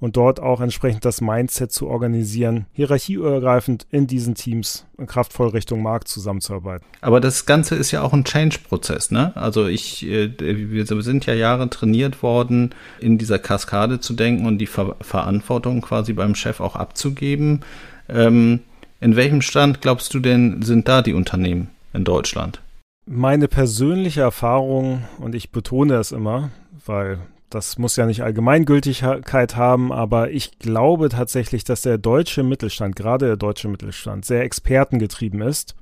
und 0.03 0.17
dort 0.17 0.41
auch 0.41 0.59
entsprechend 0.59 1.05
das 1.05 1.21
Mindset 1.21 1.71
zu 1.71 1.87
organisieren, 1.87 2.65
hierarchieübergreifend 2.73 3.87
in 3.89 4.05
diesen 4.05 4.35
Teams 4.35 4.85
kraftvoll 5.07 5.47
Richtung 5.47 5.81
Markt 5.81 6.09
zusammenzuarbeiten. 6.09 6.85
Aber 6.99 7.21
das 7.21 7.45
Ganze 7.45 7.75
ist 7.75 7.91
ja 7.91 8.01
auch 8.01 8.11
ein 8.11 8.25
Change-Prozess, 8.25 9.11
ne? 9.11 9.31
Also 9.37 9.65
ich, 9.65 10.05
äh, 10.05 10.29
wir 10.37 10.85
sind 10.85 11.25
ja 11.25 11.33
Jahre 11.33 11.69
trainiert 11.69 12.21
worden, 12.21 12.75
in 12.99 13.17
dieser 13.17 13.39
Kaskade 13.39 14.01
zu 14.01 14.13
denken 14.13 14.45
und 14.45 14.57
die 14.57 14.65
Ver 14.65 14.97
Verantwortung 14.99 15.79
quasi 15.79 16.11
beim 16.11 16.35
Chef 16.35 16.59
auch 16.59 16.75
abzugeben. 16.75 17.61
Ähm, 18.09 18.59
in 18.99 19.15
welchem 19.15 19.41
Stand 19.41 19.79
glaubst 19.79 20.13
du 20.13 20.19
denn, 20.19 20.63
sind 20.63 20.89
da 20.89 21.01
die 21.01 21.13
Unternehmen 21.13 21.69
in 21.93 22.03
Deutschland? 22.03 22.61
Meine 23.05 23.47
persönliche 23.47 24.19
Erfahrung, 24.19 25.05
und 25.19 25.33
ich 25.33 25.51
betone 25.51 25.95
es 25.95 26.11
immer, 26.11 26.49
weil 26.85 27.19
das 27.53 27.77
muss 27.77 27.95
ja 27.95 28.05
nicht 28.05 28.23
Allgemeingültigkeit 28.23 29.55
haben, 29.55 29.91
aber 29.91 30.31
ich 30.31 30.57
glaube 30.59 31.09
tatsächlich, 31.09 31.63
dass 31.63 31.81
der 31.83 31.97
deutsche 31.97 32.43
Mittelstand, 32.43 32.95
gerade 32.95 33.27
der 33.27 33.37
deutsche 33.37 33.67
Mittelstand, 33.67 34.25
sehr 34.25 34.43
expertengetrieben 34.43 35.41
ist. 35.41 35.75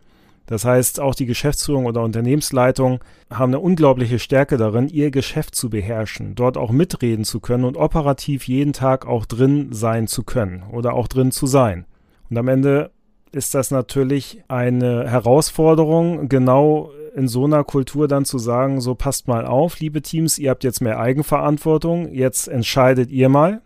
Das 0.47 0.65
heißt, 0.65 0.99
auch 0.99 1.15
die 1.15 1.27
Geschäftsführung 1.27 1.85
oder 1.85 2.03
Unternehmensleitung 2.03 2.99
haben 3.29 3.51
eine 3.51 3.59
unglaubliche 3.59 4.19
Stärke 4.19 4.57
darin, 4.57 4.89
ihr 4.89 5.11
Geschäft 5.11 5.55
zu 5.55 5.69
beherrschen, 5.69 6.35
dort 6.35 6.57
auch 6.57 6.71
mitreden 6.71 7.23
zu 7.23 7.39
können 7.39 7.63
und 7.63 7.77
operativ 7.77 8.47
jeden 8.47 8.73
Tag 8.73 9.07
auch 9.07 9.25
drin 9.25 9.69
sein 9.71 10.07
zu 10.07 10.23
können 10.23 10.63
oder 10.71 10.93
auch 10.93 11.07
drin 11.07 11.31
zu 11.31 11.47
sein. 11.47 11.85
Und 12.29 12.37
am 12.37 12.49
Ende 12.49 12.91
ist 13.31 13.55
das 13.55 13.71
natürlich 13.71 14.43
eine 14.49 15.09
Herausforderung, 15.09 16.27
genau 16.27 16.91
in 17.15 17.27
so 17.27 17.45
einer 17.45 17.63
Kultur 17.63 18.07
dann 18.07 18.25
zu 18.25 18.37
sagen, 18.37 18.81
so 18.81 18.95
passt 18.95 19.27
mal 19.27 19.45
auf, 19.45 19.79
liebe 19.79 20.01
Teams, 20.01 20.37
ihr 20.37 20.49
habt 20.49 20.63
jetzt 20.63 20.81
mehr 20.81 20.99
Eigenverantwortung, 20.99 22.11
jetzt 22.13 22.47
entscheidet 22.47 23.11
ihr 23.11 23.29
mal. 23.29 23.61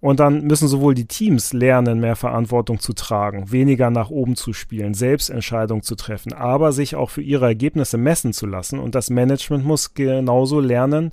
Und 0.00 0.18
dann 0.18 0.46
müssen 0.46 0.66
sowohl 0.66 0.94
die 0.94 1.04
Teams 1.04 1.52
lernen, 1.52 2.00
mehr 2.00 2.16
Verantwortung 2.16 2.80
zu 2.80 2.94
tragen, 2.94 3.52
weniger 3.52 3.90
nach 3.90 4.08
oben 4.08 4.34
zu 4.34 4.54
spielen, 4.54 4.94
selbst 4.94 5.28
Entscheidungen 5.28 5.82
zu 5.82 5.94
treffen, 5.94 6.32
aber 6.32 6.72
sich 6.72 6.96
auch 6.96 7.10
für 7.10 7.20
ihre 7.20 7.44
Ergebnisse 7.44 7.98
messen 7.98 8.32
zu 8.32 8.46
lassen. 8.46 8.78
Und 8.78 8.94
das 8.94 9.10
Management 9.10 9.66
muss 9.66 9.92
genauso 9.92 10.58
lernen, 10.58 11.12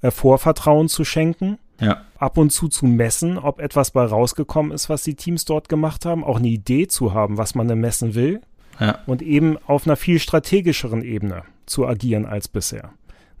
äh, 0.00 0.10
Vorvertrauen 0.10 0.88
zu 0.88 1.04
schenken, 1.04 1.58
ja. 1.80 2.00
ab 2.16 2.38
und 2.38 2.50
zu 2.50 2.68
zu 2.68 2.86
messen, 2.86 3.36
ob 3.36 3.60
etwas 3.60 3.90
bei 3.90 4.04
rausgekommen 4.04 4.72
ist, 4.72 4.88
was 4.88 5.02
die 5.02 5.16
Teams 5.16 5.44
dort 5.44 5.68
gemacht 5.68 6.06
haben, 6.06 6.24
auch 6.24 6.38
eine 6.38 6.48
Idee 6.48 6.86
zu 6.86 7.12
haben, 7.12 7.36
was 7.36 7.54
man 7.54 7.68
denn 7.68 7.80
messen 7.80 8.14
will. 8.14 8.40
Ja. 8.80 8.98
Und 9.06 9.22
eben 9.22 9.56
auf 9.66 9.86
einer 9.86 9.96
viel 9.96 10.18
strategischeren 10.18 11.02
Ebene 11.02 11.42
zu 11.66 11.86
agieren 11.86 12.26
als 12.26 12.48
bisher. 12.48 12.90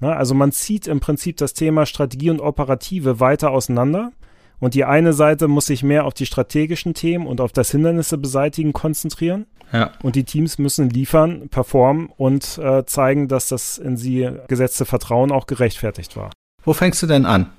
Na, 0.00 0.14
also 0.14 0.34
man 0.34 0.52
zieht 0.52 0.86
im 0.86 1.00
Prinzip 1.00 1.36
das 1.36 1.54
Thema 1.54 1.86
Strategie 1.86 2.30
und 2.30 2.40
Operative 2.40 3.20
weiter 3.20 3.50
auseinander 3.50 4.12
und 4.60 4.74
die 4.74 4.84
eine 4.84 5.12
Seite 5.12 5.48
muss 5.48 5.66
sich 5.66 5.82
mehr 5.82 6.04
auf 6.04 6.14
die 6.14 6.26
strategischen 6.26 6.94
Themen 6.94 7.26
und 7.26 7.40
auf 7.40 7.52
das 7.52 7.70
Hindernisse 7.70 8.18
beseitigen 8.18 8.72
konzentrieren. 8.72 9.46
Ja. 9.72 9.90
Und 10.02 10.16
die 10.16 10.24
Teams 10.24 10.58
müssen 10.58 10.88
liefern, 10.90 11.48
performen 11.48 12.08
und 12.16 12.58
äh, 12.58 12.84
zeigen, 12.86 13.28
dass 13.28 13.48
das 13.48 13.78
in 13.78 13.96
sie 13.96 14.30
gesetzte 14.48 14.84
Vertrauen 14.84 15.32
auch 15.32 15.46
gerechtfertigt 15.46 16.16
war. 16.16 16.30
Wo 16.64 16.72
fängst 16.72 17.02
du 17.02 17.06
denn 17.06 17.26
an? 17.26 17.50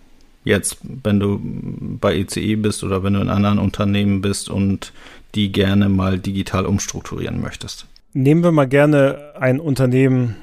Jetzt, 0.45 0.77
wenn 1.03 1.19
du 1.19 1.41
bei 1.99 2.15
ECE 2.15 2.55
bist 2.55 2.83
oder 2.83 3.03
wenn 3.03 3.13
du 3.13 3.19
in 3.19 3.29
anderen 3.29 3.59
Unternehmen 3.59 4.21
bist 4.21 4.49
und 4.49 4.93
die 5.33 5.51
gerne 5.51 5.89
mal 5.89 6.19
digital 6.19 6.65
umstrukturieren 6.65 7.41
möchtest. 7.41 7.87
Nehmen 8.13 8.43
wir 8.43 8.51
mal 8.51 8.67
gerne 8.67 9.33
ein 9.37 9.59
Unternehmen 9.59 10.37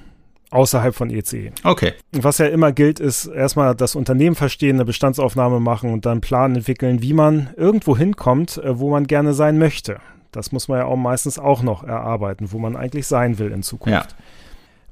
außerhalb 0.50 0.94
von 0.94 1.09
ECE. 1.09 1.52
Okay. 1.64 1.94
Was 2.12 2.38
ja 2.38 2.47
immer 2.47 2.73
gilt, 2.73 3.00
ist 3.00 3.26
erstmal 3.26 3.75
das 3.75 3.94
Unternehmen 3.94 4.37
verstehen, 4.37 4.76
eine 4.76 4.85
Bestandsaufnahme 4.85 5.61
machen 5.61 5.92
und 5.92 6.04
dann 6.04 6.12
einen 6.12 6.21
Plan 6.21 6.56
entwickeln, 6.56 7.00
wie 7.00 7.14
man 7.14 7.50
irgendwo 7.56 7.97
hinkommt, 7.97 8.59
äh, 8.59 8.78
wo 8.78 8.90
man 8.90 9.06
gerne 9.06 9.32
sein 9.32 9.59
möchte. 9.59 9.99
Das 10.32 10.52
muss 10.52 10.68
man 10.68 10.78
ja 10.78 10.85
auch 10.87 10.97
meistens 10.97 11.38
auch 11.38 11.62
noch 11.62 11.85
erarbeiten, 11.85 12.52
wo 12.52 12.59
man 12.59 12.76
eigentlich 12.76 13.06
sein 13.06 13.38
will 13.38 13.50
in 13.52 13.62
Zukunft. 13.62 14.11
Ja. 14.11 14.16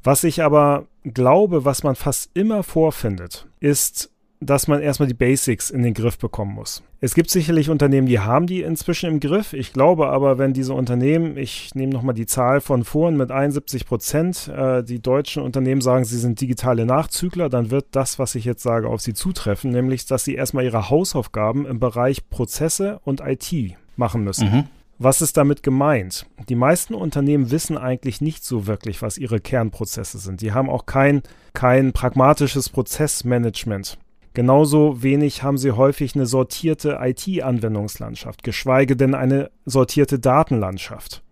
Was 0.03 0.25
ich 0.25 0.43
aber 0.43 0.87
glaube, 1.05 1.65
was 1.65 1.83
man 1.83 1.95
fast 1.95 2.31
immer 2.35 2.63
vorfindet, 2.63 3.47
ist 3.59 4.10
dass 4.41 4.69
man 4.69 4.81
erstmal 4.81 5.07
die 5.07 5.15
Basics 5.15 5.69
in 5.69 5.83
den 5.83 5.93
Griff 5.93 6.19
bekommen 6.19 6.55
muss. 6.55 6.83
Es 7.03 7.15
gibt 7.15 7.29
sicherlich 7.29 7.69
Unternehmen, 7.69 8.07
die 8.07 8.21
haben 8.21 8.47
die 8.47 8.63
inzwischen 8.63 9.11
im 9.11 9.21
Griff. 9.21 9.53
Ich 9.53 9.75
glaube 9.75 10.09
aber, 10.09 10.39
wenn 10.39 10.55
diese 10.55 10.73
Unternehmen, 10.73 11.37
ich 11.37 11.75
nehme 11.75 11.93
nochmal 11.93 12.15
die 12.15 12.25
Zahl 12.25 12.63
von 12.63 12.85
vorhin 12.85 13.19
mit 13.19 13.31
71 13.31 13.85
Prozent, 13.85 14.49
äh, 14.49 14.83
die 14.83 15.01
deutschen 15.01 15.43
Unternehmen 15.43 15.83
sagen, 15.83 16.05
sie 16.05 16.19
sind 16.19 16.41
digitale 16.41 16.87
Nachzügler, 16.87 17.51
dann 17.51 17.71
wird 17.71 17.87
das, 17.93 18.19
was 18.19 18.35
ich 18.35 18.47
jetzt 18.47 18.63
sage, 18.63 18.89
auf 18.89 19.03
sie 19.03 19.13
zutreffen, 19.13 19.71
nämlich, 19.73 20.07
dass 20.07 20.25
sie 20.25 20.35
erstmal 20.35 20.65
ihre 20.65 20.89
Hausaufgaben 20.89 21.67
im 21.67 21.79
Bereich 21.79 22.29
Prozesse 22.31 22.99
und 23.05 23.21
IT 23.21 23.53
machen 23.97 24.25
müssen. 24.25 24.51
Mhm. 24.51 24.65
Was 24.99 25.23
ist 25.23 25.37
damit 25.37 25.63
gemeint? 25.63 26.27
Die 26.49 26.55
meisten 26.55 26.95
Unternehmen 26.95 27.51
wissen 27.51 27.79
eigentlich 27.79 28.21
nicht 28.21 28.45
so 28.45 28.67
wirklich, 28.67 29.01
was 29.01 29.17
ihre 29.17 29.41
Kernprozesse 29.41 30.19
sind. 30.19 30.43
Die 30.43 30.53
haben 30.53 30.69
auch 30.69 30.85
kein, 30.85 31.23
kein 31.55 31.93
pragmatisches 31.93 32.69
Prozessmanagement. 32.69 33.99
Genauso 34.33 35.03
wenig 35.03 35.43
haben 35.43 35.59
sie 35.59 35.73
häufig 35.73 36.15
eine 36.15 36.27
sortierte 36.27 36.99
IT-Anwendungslandschaft, 37.01 38.45
geschweige 38.45 38.97
denn 38.97 39.15
eine 39.15 39.51
sortierte 39.65 40.19
Datenlandschaft. 40.19 41.23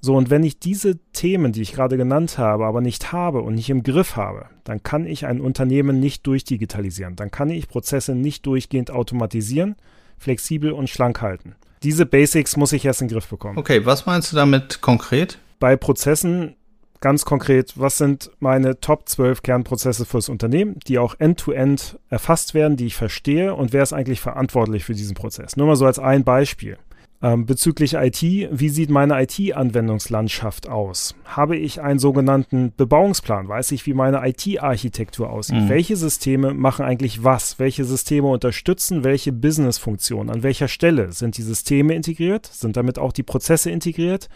So, 0.00 0.16
und 0.16 0.30
wenn 0.30 0.42
ich 0.42 0.58
diese 0.58 0.98
Themen, 1.12 1.52
die 1.52 1.62
ich 1.62 1.74
gerade 1.74 1.96
genannt 1.96 2.36
habe, 2.36 2.66
aber 2.66 2.80
nicht 2.80 3.12
habe 3.12 3.40
und 3.42 3.54
nicht 3.54 3.70
im 3.70 3.84
Griff 3.84 4.16
habe, 4.16 4.46
dann 4.64 4.82
kann 4.82 5.06
ich 5.06 5.26
ein 5.26 5.40
Unternehmen 5.40 6.00
nicht 6.00 6.26
durchdigitalisieren. 6.26 7.14
Dann 7.14 7.30
kann 7.30 7.50
ich 7.50 7.68
Prozesse 7.68 8.14
nicht 8.14 8.44
durchgehend 8.46 8.90
automatisieren, 8.90 9.76
flexibel 10.18 10.72
und 10.72 10.90
schlank 10.90 11.20
halten. 11.20 11.54
Diese 11.84 12.04
Basics 12.06 12.56
muss 12.56 12.72
ich 12.72 12.84
erst 12.84 13.02
in 13.02 13.08
den 13.08 13.14
Griff 13.14 13.28
bekommen. 13.28 13.58
Okay, 13.58 13.86
was 13.86 14.06
meinst 14.06 14.32
du 14.32 14.36
damit 14.36 14.80
konkret? 14.80 15.38
Bei 15.60 15.76
Prozessen 15.76 16.56
ganz 17.02 17.26
konkret, 17.26 17.74
was 17.76 17.98
sind 17.98 18.30
meine 18.40 18.80
Top 18.80 19.06
12 19.06 19.42
Kernprozesse 19.42 20.06
fürs 20.06 20.30
Unternehmen, 20.30 20.78
die 20.86 20.98
auch 20.98 21.16
end-to-end 21.18 21.80
-end 21.80 21.98
erfasst 22.08 22.54
werden, 22.54 22.78
die 22.78 22.86
ich 22.86 22.96
verstehe 22.96 23.54
und 23.54 23.74
wer 23.74 23.82
ist 23.82 23.92
eigentlich 23.92 24.20
verantwortlich 24.20 24.84
für 24.84 24.94
diesen 24.94 25.14
Prozess? 25.14 25.56
Nur 25.56 25.66
mal 25.66 25.76
so 25.76 25.84
als 25.84 25.98
ein 25.98 26.24
Beispiel. 26.24 26.78
Ähm, 27.24 27.46
bezüglich 27.46 27.94
IT, 27.94 28.22
wie 28.22 28.68
sieht 28.68 28.90
meine 28.90 29.22
IT-Anwendungslandschaft 29.22 30.68
aus? 30.68 31.14
Habe 31.24 31.56
ich 31.56 31.80
einen 31.80 32.00
sogenannten 32.00 32.72
Bebauungsplan? 32.76 33.46
Weiß 33.46 33.70
ich, 33.70 33.86
wie 33.86 33.94
meine 33.94 34.26
IT-Architektur 34.26 35.30
aussieht? 35.30 35.62
Mhm. 35.62 35.68
Welche 35.68 35.96
Systeme 35.96 36.52
machen 36.52 36.84
eigentlich 36.84 37.22
was? 37.22 37.60
Welche 37.60 37.84
Systeme 37.84 38.26
unterstützen 38.26 39.04
welche 39.04 39.32
Business-Funktionen? 39.32 40.30
An 40.30 40.42
welcher 40.42 40.66
Stelle 40.66 41.12
sind 41.12 41.36
die 41.38 41.42
Systeme 41.42 41.94
integriert? 41.94 42.46
Sind 42.46 42.76
damit 42.76 42.98
auch 42.98 43.12
die 43.12 43.22
Prozesse 43.22 43.70
integriert? 43.70 44.28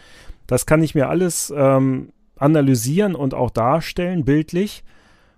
Das 0.47 0.65
kann 0.65 0.81
ich 0.81 0.95
mir 0.95 1.09
alles 1.09 1.53
ähm, 1.55 2.13
analysieren 2.39 3.15
und 3.15 3.33
auch 3.33 3.49
darstellen, 3.49 4.25
bildlich 4.25 4.83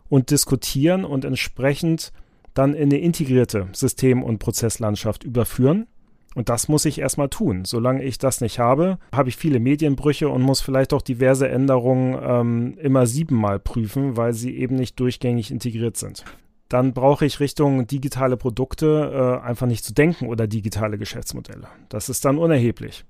und 0.10 0.32
diskutieren 0.32 1.06
und 1.06 1.26
entsprechend 1.26 2.12
dann 2.54 2.74
in 2.74 2.92
eine 2.92 2.98
integrierte 2.98 3.68
System- 3.72 4.24
und 4.24 4.40
Prozesslandschaft 4.40 5.24
überführen. 5.24 5.88
Und 6.36 6.50
das 6.50 6.68
muss 6.68 6.86
ich 6.86 7.00
erstmal 7.00 7.30
tun. 7.30 7.66
Solange 7.66 8.04
ich 8.04 8.18
das 8.18 8.42
nicht 8.42 8.60
habe, 8.60 9.00
habe 9.14 9.30
ich 9.30 9.36
viele 9.36 9.60
Medienbrüche 9.60 10.30
und 10.30 10.42
muss 10.42 10.62
vielleicht 10.62 10.94
auch 10.94 11.02
diverse 11.02 11.50
Änderungen 11.50 12.18
ähm, 12.22 12.78
immer 12.80 13.08
siebenmal 13.08 13.60
prüfen, 13.60 14.16
weil 14.16 14.34
sie 14.34 14.56
eben 14.58 14.76
nicht 14.76 15.00
durchgängig 15.00 15.52
integriert 15.52 15.98
sind. 15.98 16.24
Dann 16.68 16.94
brauche 16.94 17.26
ich 17.26 17.40
Richtung 17.40 17.88
digitale 17.88 18.38
Produkte 18.38 19.40
äh, 19.44 19.46
einfach 19.46 19.66
nicht 19.66 19.84
zu 19.84 19.94
denken 19.94 20.28
oder 20.28 20.46
digitale 20.46 21.00
Geschäftsmodelle. 21.00 21.68
Das 21.90 22.10
ist 22.10 22.26
dann 22.26 22.38
unerheblich. 22.38 23.06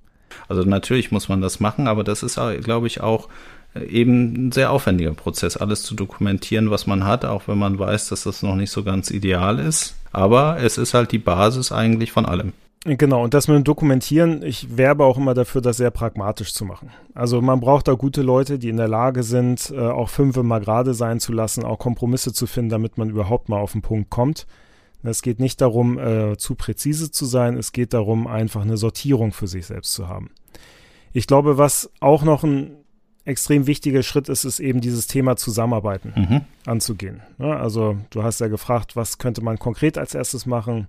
Also 0.47 0.63
natürlich 0.63 1.11
muss 1.11 1.27
man 1.27 1.41
das 1.41 1.59
machen, 1.59 1.87
aber 1.87 2.03
das 2.03 2.23
ist, 2.23 2.39
glaube 2.63 2.87
ich, 2.87 3.01
auch 3.01 3.27
eben 3.87 4.47
ein 4.47 4.51
sehr 4.51 4.71
aufwendiger 4.71 5.13
Prozess, 5.13 5.57
alles 5.57 5.83
zu 5.83 5.95
dokumentieren, 5.95 6.71
was 6.71 6.87
man 6.87 7.05
hat, 7.05 7.25
auch 7.25 7.47
wenn 7.47 7.57
man 7.57 7.79
weiß, 7.79 8.09
dass 8.09 8.23
das 8.23 8.43
noch 8.43 8.55
nicht 8.55 8.71
so 8.71 8.83
ganz 8.83 9.11
ideal 9.11 9.59
ist. 9.59 9.95
Aber 10.11 10.57
es 10.61 10.77
ist 10.77 10.93
halt 10.93 11.11
die 11.11 11.19
Basis 11.19 11.71
eigentlich 11.71 12.11
von 12.11 12.25
allem. 12.25 12.53
Genau, 12.85 13.23
und 13.23 13.33
das 13.33 13.49
mit 13.49 13.57
dem 13.57 13.65
Dokumentieren, 13.65 14.41
ich 14.41 14.77
werbe 14.77 15.03
auch 15.03 15.17
immer 15.17 15.33
dafür, 15.33 15.59
das 15.59 15.77
sehr 15.77 15.91
pragmatisch 15.91 16.53
zu 16.53 16.63
machen. 16.63 16.91
Also 17.13 17.41
man 17.41 17.59
braucht 17.59 17.89
da 17.89 17.93
gute 17.93 18.21
Leute, 18.21 18.57
die 18.57 18.69
in 18.69 18.77
der 18.77 18.87
Lage 18.87 19.23
sind, 19.23 19.69
äh, 19.75 19.79
auch 19.79 20.09
fünf 20.09 20.37
mal 20.37 20.61
gerade 20.61 20.93
sein 20.93 21.19
zu 21.19 21.33
lassen, 21.33 21.65
auch 21.65 21.77
Kompromisse 21.77 22.31
zu 22.31 22.47
finden, 22.47 22.69
damit 22.69 22.97
man 22.97 23.09
überhaupt 23.09 23.49
mal 23.49 23.59
auf 23.59 23.73
den 23.73 23.81
Punkt 23.81 24.09
kommt. 24.09 24.47
Es 25.03 25.21
geht 25.21 25.39
nicht 25.39 25.59
darum, 25.59 25.99
äh, 25.99 26.37
zu 26.37 26.55
präzise 26.55 27.11
zu 27.11 27.25
sein, 27.25 27.57
es 27.57 27.73
geht 27.73 27.93
darum, 27.93 28.27
einfach 28.27 28.61
eine 28.61 28.77
Sortierung 28.77 29.33
für 29.33 29.47
sich 29.47 29.65
selbst 29.65 29.93
zu 29.93 30.07
haben. 30.07 30.31
Ich 31.11 31.27
glaube, 31.27 31.57
was 31.57 31.89
auch 31.99 32.23
noch 32.23 32.43
ein 32.43 32.77
extrem 33.29 33.67
wichtiger 33.67 34.03
Schritt 34.03 34.27
ist 34.29 34.43
es 34.43 34.59
eben, 34.59 34.81
dieses 34.81 35.07
Thema 35.07 35.35
Zusammenarbeiten 35.35 36.13
mhm. 36.15 36.41
anzugehen. 36.65 37.21
Ja, 37.37 37.57
also 37.57 37.97
du 38.09 38.23
hast 38.23 38.41
ja 38.41 38.47
gefragt, 38.47 38.95
was 38.95 39.17
könnte 39.17 39.41
man 39.41 39.57
konkret 39.57 39.97
als 39.97 40.15
erstes 40.15 40.45
machen? 40.45 40.87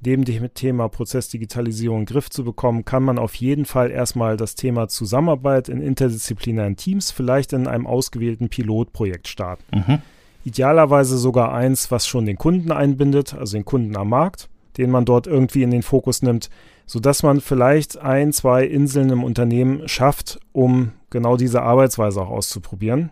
Neben 0.00 0.24
dem 0.24 0.54
Thema 0.54 0.88
Prozessdigitalisierung 0.88 2.00
in 2.00 2.04
den 2.04 2.12
Griff 2.12 2.30
zu 2.30 2.44
bekommen, 2.44 2.84
kann 2.84 3.02
man 3.02 3.18
auf 3.18 3.34
jeden 3.34 3.64
Fall 3.64 3.90
erstmal 3.90 4.36
das 4.36 4.54
Thema 4.54 4.86
Zusammenarbeit 4.86 5.68
in 5.68 5.80
interdisziplinären 5.80 6.76
Teams 6.76 7.10
vielleicht 7.10 7.52
in 7.52 7.66
einem 7.66 7.86
ausgewählten 7.86 8.48
Pilotprojekt 8.48 9.26
starten. 9.26 9.64
Mhm. 9.76 9.98
Idealerweise 10.44 11.18
sogar 11.18 11.52
eins, 11.52 11.90
was 11.90 12.06
schon 12.06 12.26
den 12.26 12.38
Kunden 12.38 12.70
einbindet, 12.70 13.34
also 13.34 13.56
den 13.56 13.64
Kunden 13.64 13.96
am 13.96 14.10
Markt, 14.10 14.48
den 14.76 14.90
man 14.90 15.04
dort 15.04 15.26
irgendwie 15.26 15.64
in 15.64 15.72
den 15.72 15.82
Fokus 15.82 16.22
nimmt, 16.22 16.48
sodass 16.86 17.24
man 17.24 17.40
vielleicht 17.40 17.98
ein, 17.98 18.32
zwei 18.32 18.64
Inseln 18.64 19.10
im 19.10 19.24
Unternehmen 19.24 19.88
schafft, 19.88 20.38
um 20.52 20.92
genau 21.10 21.36
diese 21.36 21.62
Arbeitsweise 21.62 22.20
auch 22.20 22.30
auszuprobieren, 22.30 23.10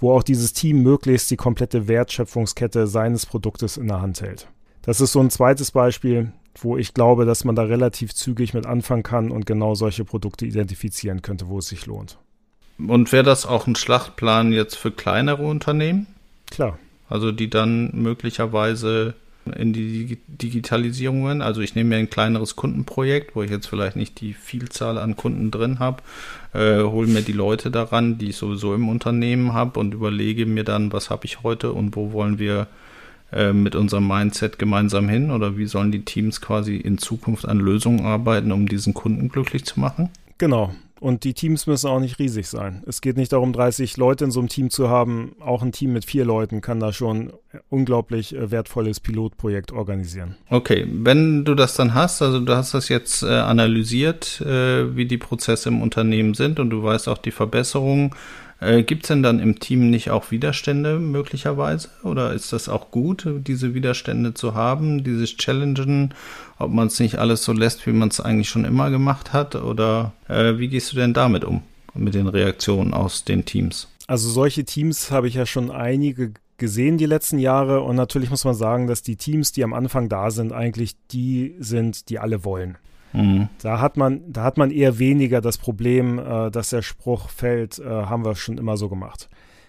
wo 0.00 0.12
auch 0.12 0.22
dieses 0.22 0.52
Team 0.52 0.82
möglichst 0.82 1.30
die 1.30 1.36
komplette 1.36 1.88
Wertschöpfungskette 1.88 2.86
seines 2.86 3.26
Produktes 3.26 3.76
in 3.76 3.88
der 3.88 4.00
Hand 4.00 4.20
hält. 4.20 4.48
Das 4.82 5.00
ist 5.00 5.12
so 5.12 5.20
ein 5.20 5.30
zweites 5.30 5.70
Beispiel, 5.70 6.32
wo 6.60 6.76
ich 6.76 6.94
glaube, 6.94 7.24
dass 7.24 7.44
man 7.44 7.54
da 7.54 7.62
relativ 7.62 8.14
zügig 8.14 8.54
mit 8.54 8.66
anfangen 8.66 9.02
kann 9.02 9.30
und 9.30 9.46
genau 9.46 9.74
solche 9.74 10.04
Produkte 10.04 10.46
identifizieren 10.46 11.22
könnte, 11.22 11.48
wo 11.48 11.58
es 11.58 11.68
sich 11.68 11.86
lohnt. 11.86 12.18
Und 12.78 13.12
wäre 13.12 13.24
das 13.24 13.44
auch 13.44 13.66
ein 13.66 13.76
Schlachtplan 13.76 14.52
jetzt 14.52 14.76
für 14.76 14.92
kleinere 14.92 15.44
Unternehmen? 15.44 16.06
Klar. 16.50 16.78
Also 17.08 17.32
die 17.32 17.50
dann 17.50 17.90
möglicherweise 17.94 19.14
in 19.56 19.72
die 19.72 20.18
Digitalisierungen. 20.26 21.42
Also 21.42 21.60
ich 21.60 21.74
nehme 21.74 21.90
mir 21.90 21.96
ein 21.96 22.10
kleineres 22.10 22.56
Kundenprojekt, 22.56 23.34
wo 23.34 23.42
ich 23.42 23.50
jetzt 23.50 23.66
vielleicht 23.66 23.96
nicht 23.96 24.20
die 24.20 24.34
Vielzahl 24.34 24.98
an 24.98 25.16
Kunden 25.16 25.50
drin 25.50 25.78
habe, 25.78 26.02
äh, 26.54 26.82
hole 26.82 27.08
mir 27.08 27.22
die 27.22 27.32
Leute 27.32 27.70
daran, 27.70 28.18
die 28.18 28.30
ich 28.30 28.36
sowieso 28.36 28.74
im 28.74 28.88
Unternehmen 28.88 29.52
habe 29.52 29.78
und 29.80 29.94
überlege 29.94 30.46
mir 30.46 30.64
dann, 30.64 30.92
was 30.92 31.10
habe 31.10 31.24
ich 31.24 31.42
heute 31.42 31.72
und 31.72 31.96
wo 31.96 32.12
wollen 32.12 32.38
wir 32.38 32.66
äh, 33.32 33.52
mit 33.52 33.74
unserem 33.74 34.06
Mindset 34.06 34.58
gemeinsam 34.58 35.08
hin 35.08 35.30
oder 35.30 35.56
wie 35.56 35.66
sollen 35.66 35.92
die 35.92 36.04
Teams 36.04 36.40
quasi 36.40 36.76
in 36.76 36.98
Zukunft 36.98 37.46
an 37.46 37.58
Lösungen 37.58 38.06
arbeiten, 38.06 38.52
um 38.52 38.68
diesen 38.68 38.94
Kunden 38.94 39.28
glücklich 39.28 39.64
zu 39.64 39.80
machen? 39.80 40.10
Genau. 40.38 40.72
Und 41.00 41.24
die 41.24 41.34
Teams 41.34 41.66
müssen 41.66 41.88
auch 41.88 42.00
nicht 42.00 42.18
riesig 42.18 42.48
sein. 42.48 42.82
Es 42.86 43.00
geht 43.00 43.16
nicht 43.16 43.32
darum, 43.32 43.52
30 43.52 43.96
Leute 43.96 44.24
in 44.24 44.30
so 44.30 44.40
einem 44.40 44.48
Team 44.48 44.70
zu 44.70 44.88
haben. 44.88 45.36
Auch 45.40 45.62
ein 45.62 45.72
Team 45.72 45.92
mit 45.92 46.04
vier 46.04 46.24
Leuten 46.24 46.60
kann 46.60 46.80
da 46.80 46.92
schon 46.92 47.32
unglaublich 47.68 48.34
äh, 48.34 48.50
wertvolles 48.50 49.00
Pilotprojekt 49.00 49.72
organisieren. 49.72 50.36
Okay, 50.50 50.86
wenn 50.88 51.44
du 51.44 51.54
das 51.54 51.74
dann 51.74 51.94
hast, 51.94 52.22
also 52.22 52.40
du 52.40 52.54
hast 52.54 52.74
das 52.74 52.88
jetzt 52.88 53.22
äh, 53.22 53.26
analysiert, 53.26 54.40
äh, 54.40 54.96
wie 54.96 55.06
die 55.06 55.18
Prozesse 55.18 55.68
im 55.68 55.82
Unternehmen 55.82 56.34
sind 56.34 56.60
und 56.60 56.70
du 56.70 56.82
weißt 56.82 57.08
auch 57.08 57.18
die 57.18 57.30
Verbesserungen. 57.30 58.14
Äh, 58.60 58.82
Gibt 58.82 59.04
es 59.04 59.08
denn 59.08 59.22
dann 59.22 59.38
im 59.38 59.60
Team 59.60 59.90
nicht 59.90 60.10
auch 60.10 60.30
Widerstände 60.30 60.98
möglicherweise? 60.98 61.88
Oder 62.02 62.32
ist 62.32 62.52
das 62.52 62.68
auch 62.68 62.90
gut, 62.90 63.26
diese 63.46 63.74
Widerstände 63.74 64.34
zu 64.34 64.54
haben, 64.54 65.04
dieses 65.04 65.36
Challengen, 65.36 66.14
ob 66.58 66.72
man 66.72 66.88
es 66.88 66.98
nicht 66.98 67.18
alles 67.18 67.44
so 67.44 67.52
lässt, 67.52 67.86
wie 67.86 67.92
man 67.92 68.08
es 68.08 68.20
eigentlich 68.20 68.48
schon 68.48 68.64
immer 68.64 68.90
gemacht 68.90 69.32
hat? 69.32 69.54
Oder 69.54 70.12
äh, 70.28 70.58
wie 70.58 70.68
gehst 70.68 70.92
du 70.92 70.96
denn 70.96 71.14
damit 71.14 71.44
um, 71.44 71.62
mit 71.94 72.14
den 72.14 72.26
Reaktionen 72.26 72.94
aus 72.94 73.24
den 73.24 73.44
Teams? 73.44 73.88
Also 74.06 74.28
solche 74.30 74.64
Teams 74.64 75.10
habe 75.10 75.28
ich 75.28 75.34
ja 75.34 75.46
schon 75.46 75.70
einige 75.70 76.32
gesehen 76.56 76.98
die 76.98 77.06
letzten 77.06 77.38
Jahre 77.38 77.82
und 77.82 77.94
natürlich 77.94 78.30
muss 78.30 78.44
man 78.44 78.54
sagen, 78.54 78.88
dass 78.88 79.02
die 79.02 79.16
Teams, 79.16 79.52
die 79.52 79.62
am 79.62 79.72
Anfang 79.72 80.08
da 80.08 80.30
sind, 80.32 80.52
eigentlich 80.52 80.96
die 81.12 81.54
sind, 81.60 82.08
die 82.08 82.18
alle 82.18 82.44
wollen. 82.44 82.78
Mhm. 83.12 83.48
Da 83.62 83.80
hat 83.80 83.96
man, 83.96 84.22
da 84.30 84.42
hat 84.42 84.58
man 84.58 84.70
eher 84.70 84.98
weniger 84.98 85.40
das 85.40 85.58
Problem, 85.58 86.18
äh, 86.18 86.50
dass 86.50 86.70
der 86.70 86.82
Spruch 86.82 87.30
fällt, 87.30 87.78
äh, 87.78 87.84
haben 87.84 88.24
wir 88.24 88.34
schon 88.34 88.58
immer 88.58 88.76
so 88.76 88.88
gemacht. 88.88 89.28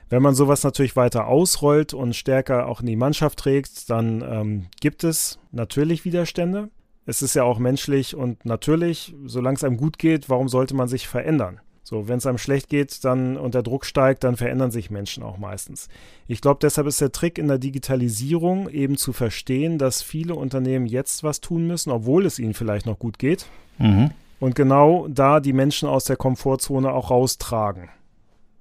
Wenn 0.09 0.23
man 0.23 0.33
sowas 0.33 0.63
natürlich 0.63 0.95
weiter 0.95 1.27
ausrollt 1.27 1.93
und 1.93 2.15
stärker 2.15 2.67
auch 2.67 2.81
in 2.81 2.87
die 2.87 2.95
Mannschaft 2.95 3.39
trägt, 3.39 3.89
dann 3.89 4.23
ähm, 4.27 4.65
gibt 4.81 5.03
es 5.03 5.39
natürlich 5.51 6.03
Widerstände. 6.03 6.69
Es 7.05 7.21
ist 7.21 7.35
ja 7.35 7.43
auch 7.43 7.59
menschlich 7.59 8.15
und 8.15 8.43
natürlich, 8.45 9.15
solange 9.25 9.55
es 9.55 9.63
einem 9.63 9.77
gut 9.77 9.99
geht, 9.99 10.29
warum 10.29 10.47
sollte 10.49 10.75
man 10.75 10.87
sich 10.87 11.07
verändern? 11.07 11.59
So, 11.89 12.07
wenn 12.07 12.19
es 12.19 12.27
einem 12.27 12.37
schlecht 12.37 12.69
geht 12.69 13.03
dann 13.03 13.35
und 13.35 13.55
der 13.55 13.63
Druck 13.63 13.83
steigt, 13.83 14.23
dann 14.23 14.37
verändern 14.37 14.69
sich 14.69 14.91
Menschen 14.91 15.23
auch 15.23 15.39
meistens. 15.39 15.87
Ich 16.27 16.39
glaube, 16.39 16.59
deshalb 16.61 16.85
ist 16.85 17.01
der 17.01 17.11
Trick 17.11 17.39
in 17.39 17.47
der 17.47 17.57
Digitalisierung 17.57 18.69
eben 18.69 18.95
zu 18.95 19.11
verstehen, 19.11 19.79
dass 19.79 20.03
viele 20.03 20.35
Unternehmen 20.35 20.85
jetzt 20.85 21.23
was 21.23 21.41
tun 21.41 21.65
müssen, 21.65 21.89
obwohl 21.89 22.27
es 22.27 22.37
ihnen 22.37 22.53
vielleicht 22.53 22.85
noch 22.85 22.99
gut 22.99 23.17
geht. 23.17 23.47
Mhm. 23.79 24.11
Und 24.39 24.53
genau 24.53 25.07
da 25.07 25.39
die 25.39 25.51
Menschen 25.51 25.89
aus 25.89 26.03
der 26.03 26.15
Komfortzone 26.15 26.93
auch 26.93 27.09
raustragen. 27.09 27.89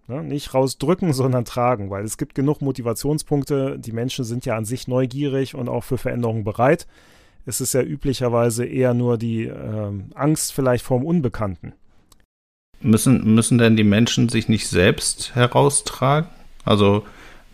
Ne? 0.06 0.24
Nicht 0.24 0.54
rausdrücken, 0.54 1.12
sondern 1.12 1.44
tragen, 1.44 1.90
weil 1.90 2.06
es 2.06 2.16
gibt 2.16 2.34
genug 2.34 2.62
Motivationspunkte. 2.62 3.78
Die 3.78 3.92
Menschen 3.92 4.24
sind 4.24 4.46
ja 4.46 4.56
an 4.56 4.64
sich 4.64 4.88
neugierig 4.88 5.54
und 5.54 5.68
auch 5.68 5.84
für 5.84 5.98
Veränderungen 5.98 6.44
bereit. 6.44 6.86
Es 7.44 7.60
ist 7.60 7.74
ja 7.74 7.82
üblicherweise 7.82 8.64
eher 8.64 8.94
nur 8.94 9.18
die 9.18 9.44
äh, 9.44 9.92
Angst 10.14 10.54
vielleicht 10.54 10.82
vorm 10.82 11.04
Unbekannten. 11.04 11.74
Müssen, 12.80 13.34
müssen 13.34 13.58
denn 13.58 13.76
die 13.76 13.84
Menschen 13.84 14.28
sich 14.28 14.48
nicht 14.48 14.68
selbst 14.68 15.34
heraustragen? 15.34 16.28
Also 16.64 17.04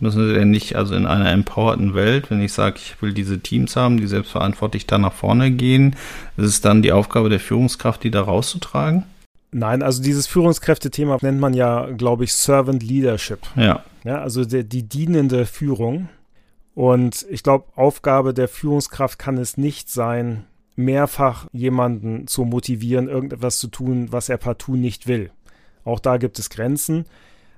müssen 0.00 0.28
sie 0.28 0.34
denn 0.34 0.50
nicht, 0.50 0.76
also 0.76 0.94
in 0.94 1.06
einer 1.06 1.30
empowerten 1.30 1.94
Welt, 1.94 2.30
wenn 2.30 2.42
ich 2.42 2.52
sage, 2.52 2.76
ich 2.76 3.00
will 3.00 3.12
diese 3.12 3.40
Teams 3.40 3.76
haben, 3.76 3.96
die 3.96 4.06
selbstverantwortlich 4.06 4.86
da 4.86 4.98
nach 4.98 5.12
vorne 5.12 5.50
gehen, 5.50 5.96
ist 6.36 6.46
es 6.46 6.60
dann 6.60 6.82
die 6.82 6.92
Aufgabe 6.92 7.28
der 7.28 7.40
Führungskraft, 7.40 8.04
die 8.04 8.10
da 8.10 8.22
rauszutragen? 8.22 9.04
Nein, 9.50 9.82
also 9.82 10.02
dieses 10.02 10.26
Führungskräfte-Thema 10.26 11.18
nennt 11.22 11.38
man 11.38 11.54
ja, 11.54 11.88
glaube 11.92 12.24
ich, 12.24 12.34
Servant 12.34 12.82
Leadership. 12.82 13.38
Ja. 13.54 13.84
Ja, 14.02 14.20
also 14.20 14.44
die, 14.44 14.64
die 14.64 14.82
dienende 14.82 15.46
Führung. 15.46 16.08
Und 16.74 17.24
ich 17.30 17.44
glaube, 17.44 17.66
Aufgabe 17.76 18.34
der 18.34 18.48
Führungskraft 18.48 19.18
kann 19.18 19.38
es 19.38 19.56
nicht 19.56 19.88
sein, 19.88 20.44
mehrfach 20.76 21.46
jemanden 21.52 22.26
zu 22.26 22.44
motivieren, 22.44 23.08
irgendetwas 23.08 23.58
zu 23.58 23.68
tun, 23.68 24.08
was 24.10 24.28
er 24.28 24.38
partout 24.38 24.76
nicht 24.76 25.06
will. 25.06 25.30
Auch 25.84 26.00
da 26.00 26.16
gibt 26.16 26.38
es 26.38 26.50
Grenzen. 26.50 27.04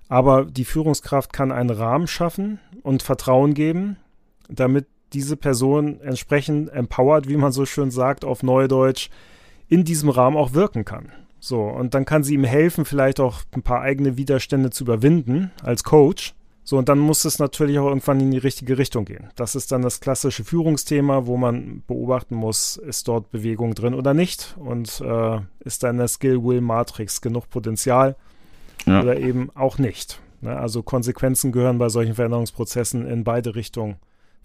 Aber 0.08 0.44
die 0.44 0.64
Führungskraft 0.64 1.32
kann 1.32 1.50
einen 1.50 1.70
Rahmen 1.70 2.06
schaffen 2.06 2.60
und 2.82 3.02
Vertrauen 3.02 3.54
geben, 3.54 3.96
damit 4.48 4.86
diese 5.12 5.36
Person 5.36 6.00
entsprechend 6.00 6.68
empowered, 6.72 7.28
wie 7.28 7.36
man 7.36 7.52
so 7.52 7.66
schön 7.66 7.90
sagt, 7.90 8.24
auf 8.24 8.42
Neudeutsch, 8.42 9.10
in 9.68 9.84
diesem 9.84 10.08
Rahmen 10.08 10.36
auch 10.36 10.52
wirken 10.52 10.84
kann. 10.84 11.10
So, 11.40 11.62
und 11.62 11.94
dann 11.94 12.04
kann 12.04 12.22
sie 12.22 12.34
ihm 12.34 12.44
helfen, 12.44 12.84
vielleicht 12.84 13.20
auch 13.20 13.42
ein 13.54 13.62
paar 13.62 13.80
eigene 13.80 14.16
Widerstände 14.16 14.70
zu 14.70 14.84
überwinden 14.84 15.50
als 15.62 15.82
Coach 15.84 16.34
so, 16.68 16.78
und 16.78 16.88
dann 16.88 16.98
muss 16.98 17.24
es 17.24 17.38
natürlich 17.38 17.78
auch 17.78 17.86
irgendwann 17.86 18.18
in 18.18 18.32
die 18.32 18.38
richtige 18.38 18.76
Richtung 18.76 19.04
gehen. 19.04 19.28
Das 19.36 19.54
ist 19.54 19.70
dann 19.70 19.82
das 19.82 20.00
klassische 20.00 20.42
Führungsthema, 20.42 21.26
wo 21.26 21.36
man 21.36 21.84
beobachten 21.86 22.34
muss, 22.34 22.76
ist 22.76 23.06
dort 23.06 23.30
Bewegung 23.30 23.74
drin 23.74 23.94
oder 23.94 24.14
nicht 24.14 24.56
und 24.58 25.00
äh, 25.00 25.38
ist 25.60 25.84
da 25.84 25.90
in 25.90 25.98
der 25.98 26.08
Skill-Will-Matrix 26.08 27.20
genug 27.20 27.48
Potenzial 27.50 28.16
ja. 28.84 29.00
oder 29.00 29.16
eben 29.16 29.50
auch 29.54 29.78
nicht. 29.78 30.18
Ne? 30.40 30.58
Also 30.58 30.82
Konsequenzen 30.82 31.52
gehören 31.52 31.78
bei 31.78 31.88
solchen 31.88 32.16
Veränderungsprozessen 32.16 33.06
in 33.06 33.22
beide 33.22 33.54
Richtungen 33.54 33.94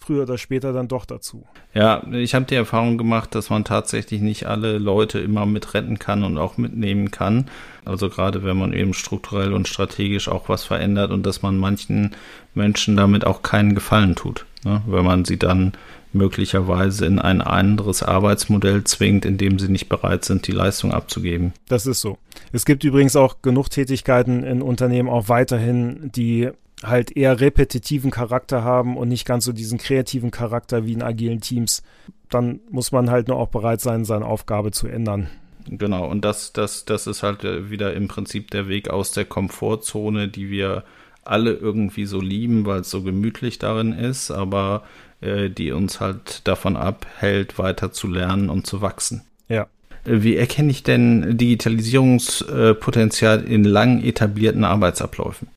früher 0.02 0.24
oder 0.24 0.38
später 0.38 0.74
dann 0.74 0.88
doch 0.88 1.06
dazu. 1.06 1.46
Ja, 1.74 2.04
ich 2.12 2.34
habe 2.34 2.46
die 2.46 2.56
Erfahrung 2.56 2.98
gemacht, 2.98 3.36
dass 3.36 3.50
man 3.50 3.64
tatsächlich 3.64 4.22
nicht 4.22 4.48
alle 4.48 4.78
Leute 4.78 5.20
immer 5.20 5.46
mit 5.46 5.74
retten 5.74 6.00
kann 6.00 6.24
und 6.24 6.38
auch 6.38 6.58
mitnehmen 6.58 7.12
kann. 7.12 7.50
Also 7.86 8.10
gerade 8.10 8.44
wenn 8.44 8.58
man 8.58 8.74
eben 8.74 8.94
strukturell 8.94 9.54
und 9.54 9.68
strategisch 9.68 10.28
auch 10.28 10.50
was 10.50 10.64
verändert 10.64 11.12
und 11.12 11.26
dass 11.26 11.42
man 11.42 11.58
manchen 11.58 12.16
Menschen 12.56 12.98
damit 12.98 13.26
auch 13.26 13.44
keinen 13.44 13.76
Gefallen 13.76 14.16
tut. 14.16 14.46
Ne? 14.66 14.82
Wenn 14.88 15.06
man 15.06 15.26
sie 15.26 15.38
dann 15.38 15.74
möglicherweise 16.14 17.06
in 17.06 17.20
ein 17.20 17.42
anderes 17.42 18.04
Arbeitsmodell 18.04 18.84
zwingt, 18.84 19.26
in 19.26 19.38
dem 19.38 19.60
sie 19.60 19.70
nicht 19.70 19.88
bereit 19.88 20.26
sind, 20.26 20.48
die 20.48 20.52
Leistung 20.52 20.92
abzugeben. 20.92 21.54
Das 21.70 21.86
ist 21.86 22.02
so. 22.02 22.18
Es 22.52 22.66
gibt 22.66 22.84
übrigens 22.84 23.16
auch 23.16 23.42
genug 23.42 23.70
Tätigkeiten 23.70 24.44
in 24.44 24.62
Unternehmen 24.62 25.10
auch 25.10 25.30
weiterhin, 25.30 26.12
die 26.14 26.50
halt 26.84 27.16
eher 27.16 27.40
repetitiven 27.40 28.12
Charakter 28.12 28.64
haben 28.64 28.98
und 28.98 29.08
nicht 29.08 29.26
ganz 29.26 29.46
so 29.46 29.54
diesen 29.54 29.78
kreativen 29.78 30.32
Charakter 30.32 30.86
wie 30.86 30.94
in 30.94 31.04
agilen 31.04 31.42
Teams, 31.42 31.84
dann 32.30 32.62
muss 32.70 32.92
man 32.92 33.10
halt 33.10 33.28
nur 33.28 33.38
auch 33.38 33.50
bereit 33.50 33.82
sein, 33.82 34.06
seine 34.06 34.26
Aufgabe 34.26 34.72
zu 34.72 34.88
ändern. 34.88 35.28
Genau, 35.68 36.08
und 36.08 36.26
das, 36.26 36.54
das, 36.54 36.86
das 36.86 37.08
ist 37.08 37.24
halt 37.24 37.44
äh, 37.44 37.70
wieder 37.70 37.94
im 37.94 38.08
Prinzip 38.08 38.52
der 38.52 38.68
Weg 38.68 38.90
aus 38.90 39.12
der 39.12 39.26
Komfortzone, 39.26 40.28
die 40.28 40.50
wir 40.50 40.84
alle 41.24 41.54
irgendwie 41.54 42.06
so 42.06 42.20
lieben, 42.20 42.66
weil 42.66 42.82
es 42.82 42.90
so 42.90 43.04
gemütlich 43.04 43.60
darin 43.60 43.94
ist, 43.94 44.32
aber 44.32 44.84
äh, 45.22 45.50
die 45.50 45.72
uns 45.72 46.00
halt 46.00 46.48
davon 46.48 46.76
abhält, 46.76 47.60
weiter 47.60 47.92
zu 47.92 48.08
lernen 48.08 48.50
und 48.50 48.66
zu 48.66 48.82
wachsen. 48.82 49.22
Ja. 49.48 49.68
Äh, 50.06 50.24
wie 50.24 50.36
erkenne 50.36 50.72
ich 50.72 50.82
denn 50.82 51.38
Digitalisierungspotenzial 51.38 53.44
in 53.44 53.64
lang 53.64 54.04
etablierten 54.04 54.64
Arbeitsabläufen? 54.64 55.48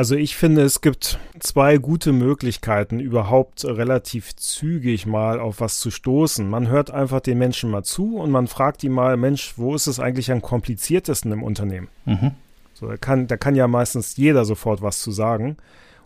Also 0.00 0.16
ich 0.16 0.34
finde, 0.34 0.62
es 0.62 0.80
gibt 0.80 1.18
zwei 1.40 1.76
gute 1.76 2.12
Möglichkeiten, 2.12 3.00
überhaupt 3.00 3.66
relativ 3.66 4.34
zügig 4.34 5.04
mal 5.04 5.38
auf 5.38 5.60
was 5.60 5.78
zu 5.78 5.90
stoßen. 5.90 6.48
Man 6.48 6.68
hört 6.68 6.90
einfach 6.90 7.20
den 7.20 7.36
Menschen 7.36 7.70
mal 7.70 7.82
zu 7.82 8.16
und 8.16 8.30
man 8.30 8.46
fragt 8.46 8.82
ihn 8.82 8.92
mal, 8.92 9.18
Mensch, 9.18 9.58
wo 9.58 9.74
ist 9.74 9.88
es 9.88 10.00
eigentlich 10.00 10.32
am 10.32 10.40
kompliziertesten 10.40 11.32
im 11.32 11.42
Unternehmen? 11.42 11.88
Mhm. 12.06 12.30
So, 12.72 12.86
da 12.86 12.96
kann, 12.96 13.26
da 13.26 13.36
kann 13.36 13.54
ja 13.54 13.68
meistens 13.68 14.16
jeder 14.16 14.46
sofort 14.46 14.80
was 14.80 15.00
zu 15.00 15.10
sagen. 15.10 15.58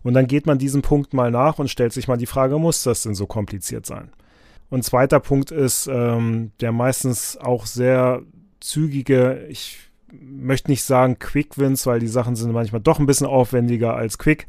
Und 0.03 0.15
dann 0.15 0.27
geht 0.27 0.47
man 0.47 0.59
diesem 0.59 0.83
Punkt 0.83 1.15
mal 1.15 1.31
nach 1.31 1.61
und 1.61 1.71
stellt 1.71 1.93
sich 1.93 2.09
mal 2.09 2.17
die 2.17 2.27
Frage, 2.27 2.59
muss 2.59 2.83
das 2.83 3.05
denn 3.05 3.15
so 3.15 3.29
kompliziert 3.29 3.87
sein? 3.87 4.09
Und 4.71 4.83
zweiter 4.83 5.21
Punkt 5.21 5.53
ist, 5.53 5.87
ähm, 5.87 6.51
der 6.59 6.73
meistens 6.73 7.37
auch 7.37 7.65
sehr 7.65 8.23
zügige, 8.59 9.47
ich 9.49 9.79
möchte 10.21 10.71
nicht 10.71 10.83
sagen 10.83 11.19
Quick 11.19 11.59
Wins, 11.59 11.87
weil 11.87 12.01
die 12.01 12.09
Sachen 12.09 12.37
sind 12.37 12.53
manchmal 12.53 12.81
doch 12.81 12.99
ein 12.99 13.07
bisschen 13.07 13.27
aufwendiger 13.27 13.95
als 13.95 14.19
Quick, 14.19 14.47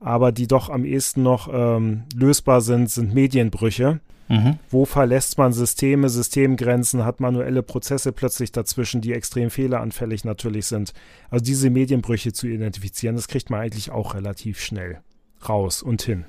aber 0.00 0.32
die 0.32 0.46
doch 0.46 0.68
am 0.68 0.84
ehesten 0.84 1.22
noch 1.22 1.48
ähm, 1.52 2.04
lösbar 2.14 2.60
sind, 2.60 2.90
sind 2.90 3.14
Medienbrüche. 3.14 4.00
Mhm. 4.28 4.58
Wo 4.70 4.84
verlässt 4.84 5.36
man 5.36 5.52
Systeme, 5.52 6.08
Systemgrenzen, 6.08 7.04
hat 7.04 7.20
manuelle 7.20 7.62
Prozesse 7.62 8.12
plötzlich 8.12 8.50
dazwischen, 8.50 9.00
die 9.00 9.12
extrem 9.12 9.50
fehleranfällig 9.50 10.24
natürlich 10.24 10.66
sind. 10.66 10.94
Also 11.28 11.44
diese 11.44 11.70
Medienbrüche 11.70 12.32
zu 12.32 12.46
identifizieren, 12.46 13.16
das 13.16 13.28
kriegt 13.28 13.50
man 13.50 13.60
eigentlich 13.60 13.90
auch 13.90 14.14
relativ 14.14 14.60
schnell 14.60 15.00
raus 15.48 15.82
und 15.82 16.02
hin. 16.02 16.24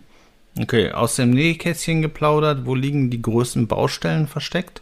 Okay, 0.60 0.92
aus 0.92 1.16
dem 1.16 1.32
Nähkästchen 1.32 2.02
geplaudert, 2.02 2.66
wo 2.66 2.76
liegen 2.76 3.10
die 3.10 3.22
größten 3.22 3.68
Baustellen 3.68 4.28
versteckt? 4.28 4.82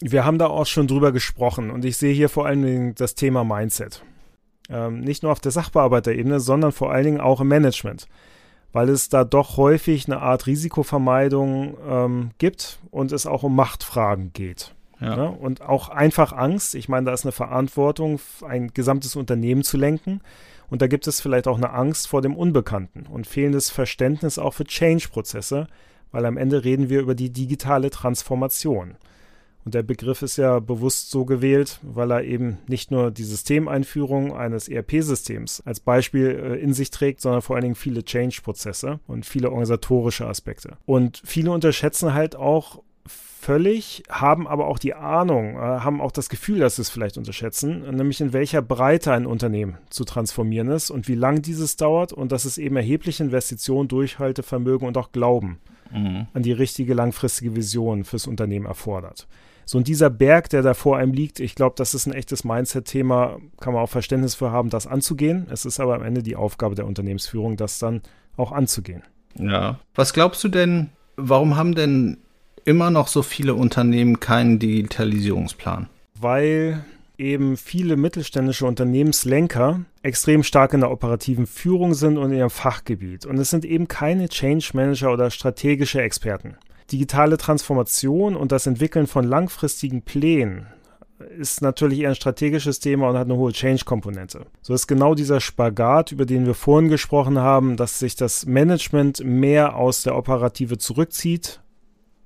Wir 0.00 0.24
haben 0.24 0.38
da 0.38 0.46
auch 0.46 0.66
schon 0.66 0.86
drüber 0.86 1.12
gesprochen 1.12 1.70
und 1.70 1.84
ich 1.84 1.96
sehe 1.96 2.14
hier 2.14 2.28
vor 2.28 2.46
allen 2.46 2.62
Dingen 2.62 2.94
das 2.94 3.14
Thema 3.14 3.44
Mindset. 3.44 4.02
Ähm, 4.68 5.00
nicht 5.00 5.22
nur 5.22 5.32
auf 5.32 5.40
der 5.40 5.52
Sachbearbeiterebene, 5.52 6.40
sondern 6.40 6.72
vor 6.72 6.92
allen 6.92 7.04
Dingen 7.04 7.20
auch 7.20 7.40
im 7.40 7.48
Management, 7.48 8.06
weil 8.72 8.88
es 8.88 9.08
da 9.08 9.24
doch 9.24 9.56
häufig 9.56 10.06
eine 10.06 10.20
Art 10.20 10.46
Risikovermeidung 10.46 11.76
ähm, 11.86 12.30
gibt 12.38 12.78
und 12.90 13.12
es 13.12 13.26
auch 13.26 13.42
um 13.42 13.54
Machtfragen 13.54 14.32
geht. 14.32 14.74
Ja. 15.00 15.16
Ne? 15.16 15.30
Und 15.30 15.62
auch 15.62 15.88
einfach 15.88 16.32
Angst. 16.32 16.74
Ich 16.74 16.88
meine, 16.88 17.06
da 17.06 17.12
ist 17.12 17.24
eine 17.24 17.32
Verantwortung, 17.32 18.20
ein 18.46 18.68
gesamtes 18.68 19.16
Unternehmen 19.16 19.64
zu 19.64 19.76
lenken. 19.76 20.20
Und 20.68 20.82
da 20.82 20.86
gibt 20.86 21.06
es 21.08 21.20
vielleicht 21.20 21.48
auch 21.48 21.56
eine 21.56 21.72
Angst 21.72 22.06
vor 22.06 22.22
dem 22.22 22.36
Unbekannten 22.36 23.06
und 23.06 23.26
fehlendes 23.26 23.70
Verständnis 23.70 24.38
auch 24.38 24.54
für 24.54 24.64
Change-Prozesse, 24.64 25.66
weil 26.12 26.26
am 26.26 26.36
Ende 26.36 26.64
reden 26.64 26.88
wir 26.88 27.00
über 27.00 27.14
die 27.14 27.30
digitale 27.30 27.90
Transformation. 27.90 28.94
Und 29.64 29.74
der 29.74 29.82
Begriff 29.82 30.22
ist 30.22 30.36
ja 30.36 30.58
bewusst 30.58 31.10
so 31.10 31.24
gewählt, 31.24 31.80
weil 31.82 32.10
er 32.10 32.24
eben 32.24 32.58
nicht 32.66 32.90
nur 32.90 33.10
die 33.10 33.24
Systemeinführung 33.24 34.34
eines 34.34 34.68
ERP-Systems 34.68 35.62
als 35.66 35.80
Beispiel 35.80 36.28
äh, 36.28 36.56
in 36.60 36.72
sich 36.72 36.90
trägt, 36.90 37.20
sondern 37.20 37.42
vor 37.42 37.56
allen 37.56 37.64
Dingen 37.64 37.74
viele 37.74 38.04
Change-Prozesse 38.04 39.00
und 39.06 39.26
viele 39.26 39.50
organisatorische 39.50 40.26
Aspekte. 40.26 40.78
Und 40.86 41.20
viele 41.24 41.50
unterschätzen 41.50 42.14
halt 42.14 42.36
auch 42.36 42.82
völlig, 43.40 44.02
haben 44.10 44.46
aber 44.46 44.66
auch 44.66 44.78
die 44.78 44.94
Ahnung, 44.94 45.56
äh, 45.56 45.58
haben 45.58 46.00
auch 46.00 46.12
das 46.12 46.28
Gefühl, 46.28 46.60
dass 46.60 46.76
sie 46.76 46.82
es 46.82 46.90
vielleicht 46.90 47.16
unterschätzen, 47.16 47.82
nämlich 47.94 48.20
in 48.20 48.32
welcher 48.32 48.62
Breite 48.62 49.12
ein 49.12 49.26
Unternehmen 49.26 49.78
zu 49.88 50.04
transformieren 50.04 50.68
ist 50.68 50.90
und 50.90 51.08
wie 51.08 51.14
lang 51.14 51.42
dieses 51.42 51.76
dauert 51.76 52.12
und 52.12 52.32
dass 52.32 52.44
es 52.44 52.58
eben 52.58 52.76
erhebliche 52.76 53.24
Investitionen, 53.24 53.88
Durchhaltevermögen 53.88 54.86
und 54.86 54.96
auch 54.98 55.12
Glauben 55.12 55.58
mhm. 55.90 56.26
an 56.32 56.42
die 56.42 56.52
richtige 56.52 56.94
langfristige 56.94 57.56
Vision 57.56 58.04
fürs 58.04 58.26
Unternehmen 58.26 58.66
erfordert. 58.66 59.26
So, 59.70 59.78
und 59.78 59.86
dieser 59.86 60.10
Berg, 60.10 60.48
der 60.48 60.62
da 60.62 60.74
vor 60.74 60.96
einem 60.96 61.12
liegt, 61.12 61.38
ich 61.38 61.54
glaube, 61.54 61.76
das 61.78 61.94
ist 61.94 62.06
ein 62.06 62.12
echtes 62.12 62.42
Mindset-Thema, 62.42 63.38
kann 63.60 63.72
man 63.72 63.84
auch 63.84 63.88
Verständnis 63.88 64.34
für 64.34 64.50
haben, 64.50 64.68
das 64.68 64.88
anzugehen. 64.88 65.46
Es 65.48 65.64
ist 65.64 65.78
aber 65.78 65.94
am 65.94 66.02
Ende 66.02 66.24
die 66.24 66.34
Aufgabe 66.34 66.74
der 66.74 66.86
Unternehmensführung, 66.86 67.56
das 67.56 67.78
dann 67.78 68.02
auch 68.36 68.50
anzugehen. 68.50 69.04
Ja. 69.38 69.78
Was 69.94 70.12
glaubst 70.12 70.42
du 70.42 70.48
denn, 70.48 70.88
warum 71.14 71.54
haben 71.54 71.76
denn 71.76 72.18
immer 72.64 72.90
noch 72.90 73.06
so 73.06 73.22
viele 73.22 73.54
Unternehmen 73.54 74.18
keinen 74.18 74.58
Digitalisierungsplan? 74.58 75.88
Weil 76.20 76.84
eben 77.16 77.56
viele 77.56 77.96
mittelständische 77.96 78.66
Unternehmenslenker 78.66 79.82
extrem 80.02 80.42
stark 80.42 80.72
in 80.72 80.80
der 80.80 80.90
operativen 80.90 81.46
Führung 81.46 81.94
sind 81.94 82.18
und 82.18 82.32
in 82.32 82.38
ihrem 82.38 82.50
Fachgebiet. 82.50 83.24
Und 83.24 83.38
es 83.38 83.50
sind 83.50 83.64
eben 83.64 83.86
keine 83.86 84.28
Change 84.28 84.70
Manager 84.72 85.12
oder 85.12 85.30
strategische 85.30 86.02
Experten. 86.02 86.56
Digitale 86.92 87.36
Transformation 87.36 88.36
und 88.36 88.52
das 88.52 88.66
Entwickeln 88.66 89.06
von 89.06 89.24
langfristigen 89.24 90.02
Plänen 90.02 90.66
ist 91.38 91.60
natürlich 91.60 92.00
eher 92.00 92.08
ein 92.08 92.14
strategisches 92.14 92.80
Thema 92.80 93.10
und 93.10 93.16
hat 93.18 93.26
eine 93.26 93.36
hohe 93.36 93.52
Change-Komponente. 93.52 94.46
So 94.62 94.72
ist 94.72 94.86
genau 94.86 95.14
dieser 95.14 95.40
Spagat, 95.40 96.12
über 96.12 96.24
den 96.24 96.46
wir 96.46 96.54
vorhin 96.54 96.88
gesprochen 96.88 97.38
haben, 97.38 97.76
dass 97.76 97.98
sich 97.98 98.16
das 98.16 98.46
Management 98.46 99.22
mehr 99.22 99.76
aus 99.76 100.02
der 100.02 100.16
Operative 100.16 100.78
zurückzieht 100.78 101.60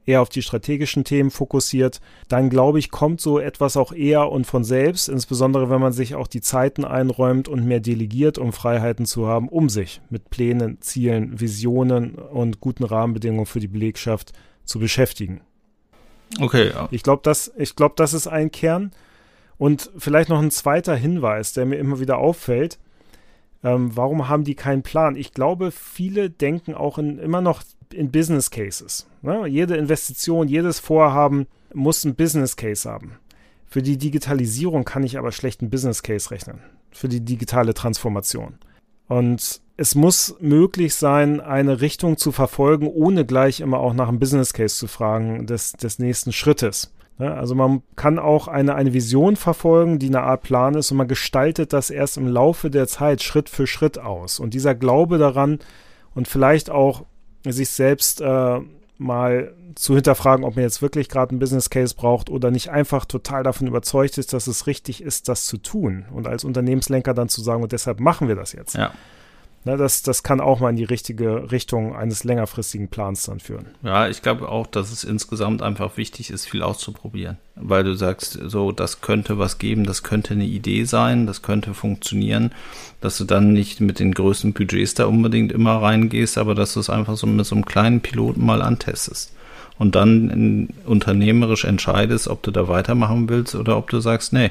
eher 0.06 0.22
auf 0.22 0.28
die 0.28 0.42
strategischen 0.42 1.04
Themen 1.04 1.30
fokussiert, 1.30 2.00
dann 2.28 2.50
glaube 2.50 2.78
ich, 2.78 2.90
kommt 2.90 3.20
so 3.20 3.38
etwas 3.38 3.76
auch 3.76 3.92
eher 3.92 4.30
und 4.30 4.46
von 4.46 4.64
selbst, 4.64 5.08
insbesondere 5.08 5.70
wenn 5.70 5.80
man 5.80 5.92
sich 5.92 6.14
auch 6.14 6.26
die 6.26 6.40
Zeiten 6.40 6.84
einräumt 6.84 7.48
und 7.48 7.64
mehr 7.64 7.80
delegiert, 7.80 8.38
um 8.38 8.52
Freiheiten 8.52 9.06
zu 9.06 9.26
haben, 9.26 9.48
um 9.48 9.68
sich 9.68 10.00
mit 10.10 10.30
Plänen, 10.30 10.80
Zielen, 10.80 11.40
Visionen 11.40 12.14
und 12.14 12.60
guten 12.60 12.84
Rahmenbedingungen 12.84 13.46
für 13.46 13.60
die 13.60 13.68
Belegschaft 13.68 14.32
zu 14.64 14.78
beschäftigen. 14.78 15.40
Okay. 16.40 16.70
Ja. 16.70 16.88
Ich 16.90 17.02
glaube, 17.02 17.22
das, 17.22 17.52
glaub, 17.76 17.96
das 17.96 18.14
ist 18.14 18.26
ein 18.26 18.50
Kern. 18.50 18.92
Und 19.56 19.90
vielleicht 19.96 20.28
noch 20.28 20.40
ein 20.40 20.50
zweiter 20.50 20.96
Hinweis, 20.96 21.52
der 21.52 21.64
mir 21.64 21.76
immer 21.76 22.00
wieder 22.00 22.18
auffällt. 22.18 22.78
Ähm, 23.62 23.96
warum 23.96 24.28
haben 24.28 24.44
die 24.44 24.56
keinen 24.56 24.82
Plan? 24.82 25.16
Ich 25.16 25.32
glaube, 25.32 25.70
viele 25.70 26.28
denken 26.28 26.74
auch 26.74 26.98
in, 26.98 27.18
immer 27.18 27.40
noch 27.40 27.62
in 27.92 28.10
Business 28.10 28.50
Cases. 28.50 29.06
Ne? 29.22 29.46
Jede 29.46 29.76
Investition, 29.76 30.48
jedes 30.48 30.80
Vorhaben 30.80 31.46
muss 31.72 32.04
ein 32.04 32.14
Business 32.14 32.56
Case 32.56 32.88
haben. 32.88 33.18
Für 33.66 33.82
die 33.82 33.96
Digitalisierung 33.96 34.84
kann 34.84 35.02
ich 35.02 35.18
aber 35.18 35.32
schlecht 35.32 35.60
einen 35.60 35.70
Business 35.70 36.02
Case 36.02 36.30
rechnen. 36.30 36.60
Für 36.90 37.08
die 37.08 37.24
digitale 37.24 37.74
Transformation. 37.74 38.58
Und 39.08 39.60
es 39.76 39.94
muss 39.94 40.36
möglich 40.40 40.94
sein, 40.94 41.40
eine 41.40 41.80
Richtung 41.80 42.16
zu 42.16 42.30
verfolgen, 42.32 42.86
ohne 42.86 43.24
gleich 43.24 43.60
immer 43.60 43.78
auch 43.78 43.92
nach 43.92 44.08
einem 44.08 44.20
Business 44.20 44.52
Case 44.52 44.76
zu 44.76 44.86
fragen 44.86 45.46
des, 45.46 45.72
des 45.72 45.98
nächsten 45.98 46.32
Schrittes. 46.32 46.92
Ne? 47.18 47.32
Also 47.32 47.54
man 47.54 47.82
kann 47.96 48.18
auch 48.18 48.46
eine, 48.46 48.76
eine 48.76 48.92
Vision 48.92 49.36
verfolgen, 49.36 49.98
die 49.98 50.06
eine 50.06 50.22
Art 50.22 50.42
Plan 50.42 50.74
ist 50.74 50.90
und 50.90 50.98
man 50.98 51.08
gestaltet 51.08 51.72
das 51.72 51.90
erst 51.90 52.16
im 52.16 52.28
Laufe 52.28 52.70
der 52.70 52.86
Zeit 52.86 53.22
Schritt 53.22 53.48
für 53.48 53.66
Schritt 53.66 53.98
aus. 53.98 54.38
Und 54.38 54.54
dieser 54.54 54.74
Glaube 54.74 55.18
daran 55.18 55.58
und 56.14 56.28
vielleicht 56.28 56.70
auch 56.70 57.04
sich 57.44 57.70
selbst 57.70 58.20
äh, 58.20 58.60
mal 58.96 59.54
zu 59.74 59.96
hinterfragen, 59.96 60.44
ob 60.44 60.54
man 60.54 60.62
jetzt 60.62 60.82
wirklich 60.82 61.08
gerade 61.08 61.30
einen 61.30 61.40
Business 61.40 61.68
Case 61.68 61.96
braucht 61.96 62.30
oder 62.30 62.52
nicht 62.52 62.70
einfach 62.70 63.04
total 63.04 63.42
davon 63.42 63.66
überzeugt 63.66 64.18
ist, 64.18 64.32
dass 64.32 64.46
es 64.46 64.68
richtig 64.68 65.02
ist, 65.02 65.28
das 65.28 65.46
zu 65.46 65.58
tun. 65.58 66.04
Und 66.12 66.28
als 66.28 66.44
Unternehmenslenker 66.44 67.12
dann 67.12 67.28
zu 67.28 67.42
sagen, 67.42 67.64
und 67.64 67.72
deshalb 67.72 67.98
machen 67.98 68.28
wir 68.28 68.36
das 68.36 68.52
jetzt. 68.52 68.76
Ja. 68.76 68.92
Ne, 69.66 69.78
das, 69.78 70.02
das 70.02 70.22
kann 70.22 70.42
auch 70.42 70.60
mal 70.60 70.70
in 70.70 70.76
die 70.76 70.84
richtige 70.84 71.50
Richtung 71.50 71.96
eines 71.96 72.22
längerfristigen 72.22 72.88
Plans 72.88 73.24
dann 73.24 73.40
führen. 73.40 73.66
Ja, 73.82 74.08
ich 74.08 74.20
glaube 74.20 74.50
auch, 74.50 74.66
dass 74.66 74.92
es 74.92 75.04
insgesamt 75.04 75.62
einfach 75.62 75.96
wichtig 75.96 76.28
ist, 76.28 76.46
viel 76.46 76.62
auszuprobieren. 76.62 77.38
Weil 77.56 77.82
du 77.82 77.94
sagst, 77.94 78.38
so, 78.44 78.72
das 78.72 79.00
könnte 79.00 79.38
was 79.38 79.56
geben, 79.56 79.84
das 79.84 80.02
könnte 80.02 80.34
eine 80.34 80.44
Idee 80.44 80.84
sein, 80.84 81.26
das 81.26 81.40
könnte 81.40 81.72
funktionieren, 81.72 82.52
dass 83.00 83.16
du 83.16 83.24
dann 83.24 83.54
nicht 83.54 83.80
mit 83.80 84.00
den 84.00 84.12
größten 84.12 84.52
Budgets 84.52 84.94
da 84.94 85.06
unbedingt 85.06 85.50
immer 85.50 85.80
reingehst, 85.80 86.36
aber 86.36 86.54
dass 86.54 86.74
du 86.74 86.80
es 86.80 86.90
einfach 86.90 87.16
so 87.16 87.26
mit 87.26 87.46
so 87.46 87.54
einem 87.54 87.64
kleinen 87.64 88.02
Piloten 88.02 88.44
mal 88.44 88.60
antestest. 88.60 89.32
Und 89.78 89.94
dann 89.94 90.68
unternehmerisch 90.84 91.64
entscheidest, 91.64 92.28
ob 92.28 92.42
du 92.42 92.50
da 92.50 92.68
weitermachen 92.68 93.30
willst 93.30 93.54
oder 93.54 93.78
ob 93.78 93.88
du 93.88 94.00
sagst, 94.00 94.34
nee, 94.34 94.50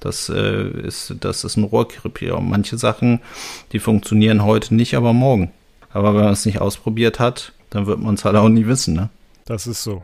das, 0.00 0.28
äh, 0.28 0.68
ist, 0.68 1.14
das 1.20 1.44
ist 1.44 1.56
ein 1.56 1.64
Rohrkrepierer. 1.64 2.40
Manche 2.40 2.78
Sachen, 2.78 3.20
die 3.72 3.78
funktionieren 3.78 4.44
heute 4.44 4.74
nicht, 4.74 4.94
aber 4.94 5.12
morgen. 5.12 5.50
Aber 5.92 6.14
wenn 6.14 6.24
man 6.24 6.32
es 6.32 6.46
nicht 6.46 6.60
ausprobiert 6.60 7.18
hat, 7.18 7.52
dann 7.70 7.86
wird 7.86 8.00
man 8.00 8.14
es 8.14 8.24
halt 8.24 8.36
auch 8.36 8.48
nie 8.48 8.66
wissen. 8.66 8.94
Ne? 8.94 9.08
Das 9.46 9.66
ist 9.66 9.82
so. 9.82 10.02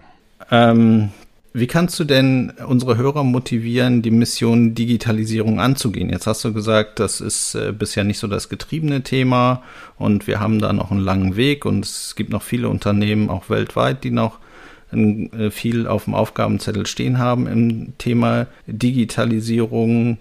Ähm, 0.51 1.11
wie 1.55 1.67
kannst 1.67 2.01
du 2.01 2.05
denn 2.05 2.55
unsere 2.67 2.97
Hörer 2.97 3.25
motivieren, 3.25 4.01
die 4.01 4.11
Mission 4.11 4.75
Digitalisierung 4.75 5.61
anzugehen? 5.61 6.09
Jetzt 6.09 6.27
hast 6.27 6.45
du 6.45 6.53
gesagt, 6.55 6.99
das 6.99 7.21
ist 7.21 7.55
äh, 7.55 7.73
bisher 7.73 8.05
nicht 8.05 8.19
so 8.19 8.27
das 8.27 8.49
getriebene 8.49 9.03
Thema 9.03 9.63
und 9.99 10.27
wir 10.27 10.41
haben 10.41 10.61
da 10.61 10.73
noch 10.73 10.91
einen 10.91 11.01
langen 11.01 11.37
Weg 11.37 11.67
und 11.67 11.85
es 11.85 12.15
gibt 12.17 12.31
noch 12.31 12.43
viele 12.43 12.71
Unternehmen, 12.71 13.29
auch 13.29 13.51
weltweit, 13.51 14.03
die 14.03 14.11
noch 14.11 14.39
viel 15.51 15.87
auf 15.87 16.05
dem 16.05 16.15
Aufgabenzettel 16.15 16.87
stehen 16.87 17.19
haben 17.19 17.47
im 17.47 17.99
Thema 17.99 18.47
Digitalisierung. 18.67 20.19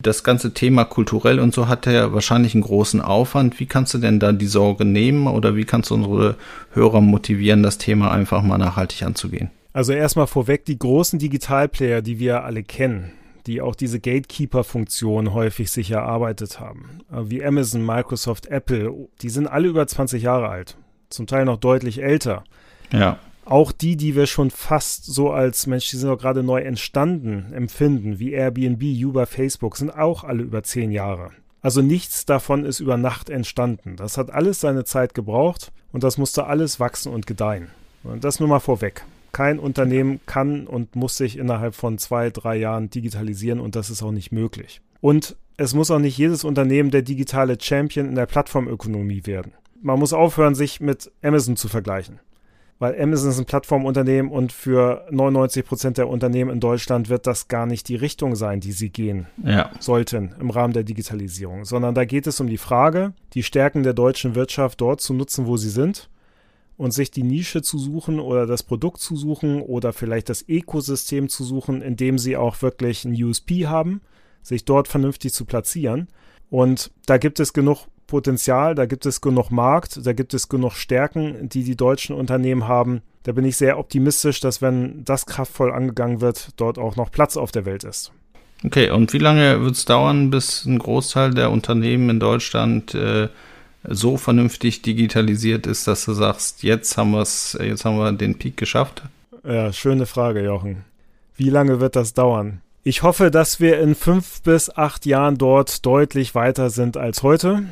Das 0.00 0.24
ganze 0.24 0.52
Thema 0.52 0.84
kulturell 0.84 1.38
und 1.38 1.54
so 1.54 1.68
hat 1.68 1.86
ja 1.86 2.12
wahrscheinlich 2.12 2.54
einen 2.54 2.62
großen 2.62 3.00
Aufwand. 3.00 3.60
Wie 3.60 3.66
kannst 3.66 3.94
du 3.94 3.98
denn 3.98 4.18
da 4.18 4.32
die 4.32 4.46
Sorge 4.46 4.84
nehmen 4.84 5.26
oder 5.26 5.56
wie 5.56 5.64
kannst 5.64 5.90
du 5.90 5.94
unsere 5.94 6.36
Hörer 6.72 7.00
motivieren, 7.00 7.62
das 7.62 7.78
Thema 7.78 8.10
einfach 8.10 8.42
mal 8.42 8.58
nachhaltig 8.58 9.02
anzugehen? 9.02 9.50
Also 9.72 9.92
erstmal 9.92 10.26
vorweg 10.26 10.64
die 10.64 10.78
großen 10.78 11.18
Digitalplayer, 11.18 12.02
die 12.02 12.18
wir 12.18 12.44
alle 12.44 12.62
kennen, 12.62 13.12
die 13.46 13.60
auch 13.60 13.74
diese 13.74 13.98
Gatekeeper-Funktion 13.98 15.32
häufig 15.32 15.70
sich 15.70 15.90
erarbeitet 15.90 16.60
haben, 16.60 17.00
äh, 17.10 17.22
wie 17.24 17.44
Amazon, 17.44 17.84
Microsoft, 17.84 18.46
Apple, 18.46 18.92
die 19.22 19.30
sind 19.30 19.46
alle 19.46 19.68
über 19.68 19.86
20 19.86 20.22
Jahre 20.22 20.48
alt, 20.48 20.76
zum 21.08 21.26
Teil 21.26 21.44
noch 21.44 21.56
deutlich 21.56 22.02
älter. 22.02 22.44
Ja 22.92 23.18
auch 23.46 23.72
die, 23.72 23.96
die 23.96 24.14
wir 24.14 24.26
schon 24.26 24.50
fast 24.50 25.04
so 25.04 25.30
als 25.30 25.66
Mensch, 25.66 25.90
die 25.90 25.96
sind 25.96 26.08
doch 26.08 26.18
gerade 26.18 26.42
neu 26.42 26.60
entstanden, 26.60 27.52
empfinden, 27.52 28.18
wie 28.18 28.32
Airbnb, 28.32 28.82
Uber, 28.82 29.26
Facebook, 29.26 29.76
sind 29.76 29.90
auch 29.90 30.24
alle 30.24 30.42
über 30.42 30.62
zehn 30.62 30.90
Jahre. 30.90 31.30
Also 31.60 31.80
nichts 31.80 32.26
davon 32.26 32.64
ist 32.64 32.80
über 32.80 32.96
Nacht 32.96 33.30
entstanden. 33.30 33.96
Das 33.96 34.18
hat 34.18 34.30
alles 34.30 34.60
seine 34.60 34.84
Zeit 34.84 35.14
gebraucht 35.14 35.72
und 35.92 36.04
das 36.04 36.18
musste 36.18 36.46
alles 36.46 36.78
wachsen 36.80 37.12
und 37.12 37.26
gedeihen. 37.26 37.68
Und 38.02 38.24
das 38.24 38.38
nur 38.38 38.48
mal 38.48 38.60
vorweg. 38.60 39.04
Kein 39.32 39.58
Unternehmen 39.58 40.20
kann 40.26 40.66
und 40.66 40.94
muss 40.94 41.16
sich 41.16 41.38
innerhalb 41.38 41.74
von 41.74 41.98
zwei, 41.98 42.30
drei 42.30 42.56
Jahren 42.56 42.90
digitalisieren 42.90 43.60
und 43.60 43.76
das 43.76 43.90
ist 43.90 44.02
auch 44.02 44.12
nicht 44.12 44.30
möglich. 44.30 44.80
Und 45.00 45.36
es 45.56 45.74
muss 45.74 45.90
auch 45.90 45.98
nicht 45.98 46.18
jedes 46.18 46.44
Unternehmen 46.44 46.90
der 46.90 47.02
digitale 47.02 47.56
Champion 47.60 48.08
in 48.08 48.14
der 48.14 48.26
Plattformökonomie 48.26 49.24
werden. 49.24 49.52
Man 49.80 49.98
muss 49.98 50.12
aufhören, 50.12 50.54
sich 50.54 50.80
mit 50.80 51.10
Amazon 51.22 51.56
zu 51.56 51.68
vergleichen 51.68 52.20
weil 52.78 53.00
Amazon 53.00 53.30
ist 53.30 53.38
ein 53.38 53.44
Plattformunternehmen 53.44 54.30
und 54.30 54.52
für 54.52 55.06
99 55.10 55.64
Prozent 55.64 55.98
der 55.98 56.08
Unternehmen 56.08 56.50
in 56.50 56.60
Deutschland 56.60 57.08
wird 57.08 57.26
das 57.26 57.48
gar 57.48 57.66
nicht 57.66 57.88
die 57.88 57.96
Richtung 57.96 58.34
sein, 58.34 58.60
die 58.60 58.72
sie 58.72 58.90
gehen 58.90 59.26
ja. 59.42 59.70
sollten 59.78 60.34
im 60.40 60.50
Rahmen 60.50 60.72
der 60.72 60.82
Digitalisierung, 60.82 61.64
sondern 61.64 61.94
da 61.94 62.04
geht 62.04 62.26
es 62.26 62.40
um 62.40 62.48
die 62.48 62.58
Frage, 62.58 63.12
die 63.34 63.42
Stärken 63.42 63.82
der 63.82 63.94
deutschen 63.94 64.34
Wirtschaft 64.34 64.80
dort 64.80 65.00
zu 65.00 65.14
nutzen, 65.14 65.46
wo 65.46 65.56
sie 65.56 65.70
sind 65.70 66.08
und 66.76 66.92
sich 66.92 67.10
die 67.10 67.22
Nische 67.22 67.62
zu 67.62 67.78
suchen 67.78 68.18
oder 68.18 68.46
das 68.46 68.62
Produkt 68.62 69.00
zu 69.00 69.16
suchen 69.16 69.62
oder 69.62 69.92
vielleicht 69.92 70.28
das 70.28 70.44
Ökosystem 70.48 71.28
zu 71.28 71.44
suchen, 71.44 71.82
in 71.82 71.96
dem 71.96 72.18
sie 72.18 72.36
auch 72.36 72.60
wirklich 72.62 73.04
ein 73.04 73.14
USP 73.14 73.66
haben, 73.66 74.00
sich 74.42 74.64
dort 74.64 74.88
vernünftig 74.88 75.32
zu 75.32 75.44
platzieren. 75.44 76.08
Und 76.50 76.90
da 77.06 77.18
gibt 77.18 77.40
es 77.40 77.52
genug 77.52 77.86
Potenzial, 78.06 78.74
da 78.74 78.86
gibt 78.86 79.06
es 79.06 79.20
genug 79.20 79.50
Markt, 79.50 80.06
da 80.06 80.12
gibt 80.12 80.34
es 80.34 80.48
genug 80.48 80.72
Stärken, 80.74 81.48
die 81.48 81.64
die 81.64 81.76
deutschen 81.76 82.14
Unternehmen 82.14 82.68
haben. 82.68 83.02
Da 83.22 83.32
bin 83.32 83.44
ich 83.44 83.56
sehr 83.56 83.78
optimistisch, 83.78 84.40
dass 84.40 84.60
wenn 84.60 85.04
das 85.04 85.26
kraftvoll 85.26 85.72
angegangen 85.72 86.20
wird, 86.20 86.50
dort 86.56 86.78
auch 86.78 86.96
noch 86.96 87.10
Platz 87.10 87.36
auf 87.36 87.52
der 87.52 87.64
Welt 87.64 87.84
ist. 87.84 88.12
Okay, 88.64 88.90
und 88.90 89.12
wie 89.12 89.18
lange 89.18 89.62
wird 89.62 89.74
es 89.74 89.84
dauern, 89.84 90.30
bis 90.30 90.64
ein 90.64 90.78
Großteil 90.78 91.34
der 91.34 91.50
Unternehmen 91.50 92.08
in 92.10 92.20
Deutschland 92.20 92.94
äh, 92.94 93.28
so 93.86 94.16
vernünftig 94.16 94.82
digitalisiert 94.82 95.66
ist, 95.66 95.86
dass 95.86 96.04
du 96.04 96.12
sagst, 96.12 96.62
jetzt 96.62 96.96
haben 96.96 97.10
wir 97.10 97.26
jetzt 97.64 97.84
haben 97.84 97.98
wir 97.98 98.12
den 98.12 98.38
Peak 98.38 98.56
geschafft? 98.56 99.02
Ja, 99.46 99.72
schöne 99.72 100.06
Frage, 100.06 100.42
Jochen. 100.42 100.84
Wie 101.36 101.50
lange 101.50 101.80
wird 101.80 101.96
das 101.96 102.14
dauern? 102.14 102.62
Ich 102.86 103.02
hoffe, 103.02 103.30
dass 103.30 103.60
wir 103.60 103.80
in 103.80 103.94
fünf 103.94 104.42
bis 104.42 104.68
acht 104.68 105.06
Jahren 105.06 105.38
dort 105.38 105.84
deutlich 105.86 106.34
weiter 106.34 106.70
sind 106.70 106.96
als 106.96 107.22
heute 107.22 107.64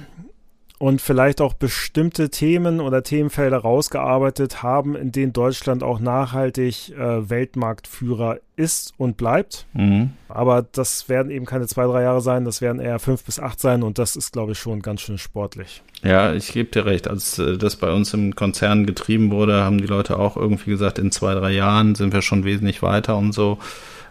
und 0.83 1.01
vielleicht 1.01 1.41
auch 1.41 1.53
bestimmte 1.53 2.29
Themen 2.29 2.81
oder 2.81 3.05
Themenfelder 3.05 3.59
rausgearbeitet 3.59 4.65
haben, 4.65 4.97
in 4.97 5.13
denen 5.13 5.33
Deutschland 5.33 5.85
auch 5.85 6.01
nachhaltig 6.01 6.91
äh, 6.99 7.31
Weltmarktführer 7.31 8.41
ist 8.57 8.93
und 8.99 9.17
bleibt. 9.17 9.67
Mhm. 9.75 10.11
Aber 10.29 10.67
das 10.73 11.09
werden 11.09 11.31
eben 11.31 11.47
keine 11.47 11.69
zwei, 11.69 11.85
drei 11.85 12.03
Jahre 12.03 12.21
sein, 12.21 12.45
das 12.45 12.61
werden 12.61 12.81
eher 12.81 12.99
fünf 12.99 13.23
bis 13.23 13.39
acht 13.39 13.61
sein 13.61 13.85
und 13.85 13.99
das 13.99 14.17
ist, 14.17 14.33
glaube 14.33 14.53
ich, 14.53 14.59
schon 14.59 14.83
ganz 14.83 15.03
schön 15.03 15.19
sportlich. 15.19 15.83
Ja, 16.03 16.33
ich 16.33 16.53
gebe 16.53 16.73
dir 16.73 16.85
recht. 16.85 17.07
Als 17.07 17.39
äh, 17.39 17.57
das 17.59 17.77
bei 17.77 17.93
uns 17.93 18.13
im 18.13 18.35
Konzern 18.35 18.85
getrieben 18.85 19.31
wurde, 19.31 19.63
haben 19.63 19.79
die 19.79 19.87
Leute 19.87 20.19
auch 20.19 20.37
irgendwie 20.37 20.73
gesagt, 20.73 20.99
in 20.99 21.13
zwei, 21.13 21.33
drei 21.35 21.53
Jahren 21.53 21.95
sind 21.95 22.13
wir 22.13 22.23
schon 22.23 22.43
wesentlich 22.43 22.83
weiter 22.83 23.17
und 23.17 23.31
so. 23.31 23.59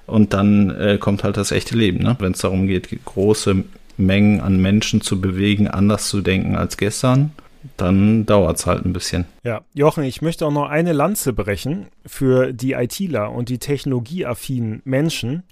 Und 0.07 0.34
dann 0.34 0.69
äh, 0.69 0.97
kommt 0.97 1.25
halt 1.25 1.36
das 1.36 1.51
echte 1.51 1.75
Leben, 1.75 2.01
ne? 2.01 2.15
wenn 2.19 2.31
es 2.31 2.39
darum 2.39 2.65
geht, 2.65 2.88
große 3.03 3.65
Mengen 3.97 4.41
an 4.41 4.62
Menschen 4.62 5.01
zu 5.01 5.21
bewegen, 5.21 5.67
anders 5.67 6.08
zu 6.10 6.21
denken 6.21 6.56
als 6.56 6.77
gestern, 6.77 7.32
dann 7.77 8.25
dauert 8.25 8.58
es 8.58 8.65
halt 8.65 8.86
ein 8.86 8.93
bisschen. 8.93 9.25
Ja, 9.43 9.62
Jochen, 9.73 10.04
ich 10.04 10.21
möchte 10.21 10.45
auch 10.45 10.51
noch 10.51 10.69
eine 10.69 10.93
Lanze 10.93 11.34
brechen 11.34 11.88
für 12.06 12.54
die 12.54 12.73
ITler 12.73 13.32
und 13.32 13.49
die 13.49 13.60
technologieaffinen 13.60 14.82
Menschen, 14.84 15.43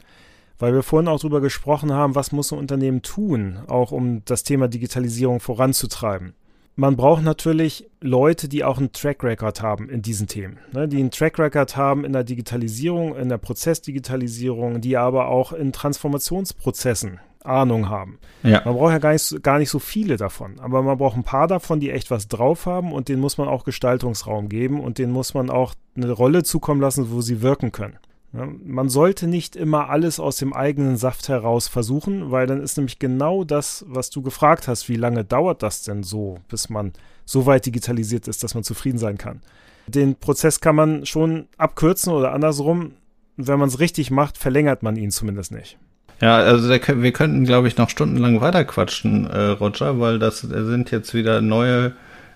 weil 0.57 0.73
wir 0.73 0.83
vorhin 0.83 1.07
auch 1.07 1.19
darüber 1.19 1.41
gesprochen 1.41 1.93
haben, 1.93 2.15
was 2.15 2.31
muss 2.31 2.51
ein 2.51 2.59
Unternehmen 2.59 3.01
tun, 3.01 3.59
auch 3.67 3.91
um 3.91 4.23
das 4.25 4.43
Thema 4.43 4.67
Digitalisierung 4.67 5.39
voranzutreiben. 5.39 6.33
Man 6.75 6.95
braucht 6.95 7.23
natürlich 7.23 7.89
Leute, 7.99 8.47
die 8.47 8.63
auch 8.63 8.77
einen 8.77 8.93
Track 8.93 9.23
Record 9.23 9.61
haben 9.61 9.89
in 9.89 10.01
diesen 10.01 10.27
Themen, 10.27 10.59
ne, 10.71 10.87
die 10.87 10.97
einen 10.97 11.11
Track 11.11 11.37
Record 11.37 11.75
haben 11.75 12.05
in 12.05 12.13
der 12.13 12.23
Digitalisierung, 12.23 13.17
in 13.17 13.27
der 13.27 13.37
Prozessdigitalisierung, 13.37 14.79
die 14.79 14.95
aber 14.95 15.27
auch 15.27 15.51
in 15.51 15.73
Transformationsprozessen 15.73 17.19
Ahnung 17.43 17.89
haben. 17.89 18.19
Ja. 18.43 18.61
Man 18.65 18.75
braucht 18.75 18.91
ja 18.91 18.99
gar 18.99 19.13
nicht, 19.13 19.43
gar 19.43 19.59
nicht 19.59 19.69
so 19.69 19.79
viele 19.79 20.17
davon, 20.17 20.59
aber 20.59 20.81
man 20.83 20.97
braucht 20.97 21.15
ein 21.15 21.23
paar 21.23 21.47
davon, 21.47 21.79
die 21.79 21.91
echt 21.91 22.11
was 22.11 22.27
drauf 22.27 22.65
haben 22.65 22.91
und 22.91 23.07
denen 23.07 23.21
muss 23.21 23.37
man 23.37 23.47
auch 23.47 23.63
Gestaltungsraum 23.63 24.49
geben 24.49 24.81
und 24.81 24.97
denen 24.97 25.13
muss 25.13 25.33
man 25.33 25.49
auch 25.49 25.73
eine 25.95 26.11
Rolle 26.11 26.43
zukommen 26.43 26.81
lassen, 26.81 27.11
wo 27.11 27.21
sie 27.21 27.41
wirken 27.41 27.71
können. 27.71 27.97
Man 28.31 28.89
sollte 28.89 29.27
nicht 29.27 29.55
immer 29.55 29.89
alles 29.89 30.19
aus 30.19 30.37
dem 30.37 30.53
eigenen 30.53 30.97
Saft 30.97 31.29
heraus 31.29 31.67
versuchen, 31.67 32.29
weil 32.29 32.45
dann 32.45 32.61
ist 32.61 32.77
nämlich 32.77 32.99
genau 32.99 33.43
das, 33.43 33.83
was 33.87 34.11
du 34.11 34.21
gefragt 34.21 34.67
hast, 34.67 34.87
wie 34.87 34.97
lange 34.97 35.25
dauert 35.25 35.63
das 35.63 35.81
denn 35.81 36.03
so, 36.03 36.37
bis 36.47 36.69
man 36.69 36.93
so 37.25 37.47
weit 37.47 37.65
digitalisiert 37.65 38.27
ist, 38.27 38.43
dass 38.43 38.53
man 38.53 38.63
zufrieden 38.63 38.99
sein 38.99 39.17
kann. 39.17 39.41
Den 39.87 40.15
Prozess 40.15 40.61
kann 40.61 40.75
man 40.75 41.07
schon 41.07 41.47
abkürzen 41.57 42.13
oder 42.13 42.31
andersrum, 42.31 42.93
wenn 43.35 43.57
man 43.57 43.69
es 43.69 43.79
richtig 43.79 44.11
macht, 44.11 44.37
verlängert 44.37 44.83
man 44.83 44.95
ihn 44.95 45.09
zumindest 45.09 45.51
nicht. 45.51 45.79
Ja, 46.21 46.37
also 46.37 46.67
der, 46.67 47.01
wir 47.01 47.11
könnten, 47.11 47.45
glaube 47.45 47.67
ich, 47.67 47.77
noch 47.77 47.89
stundenlang 47.89 48.41
weiterquatschen, 48.41 49.27
äh, 49.27 49.39
Roger, 49.51 49.99
weil 49.99 50.19
das 50.19 50.41
sind 50.41 50.91
jetzt 50.91 51.13
wieder 51.13 51.41
neue, 51.41 51.93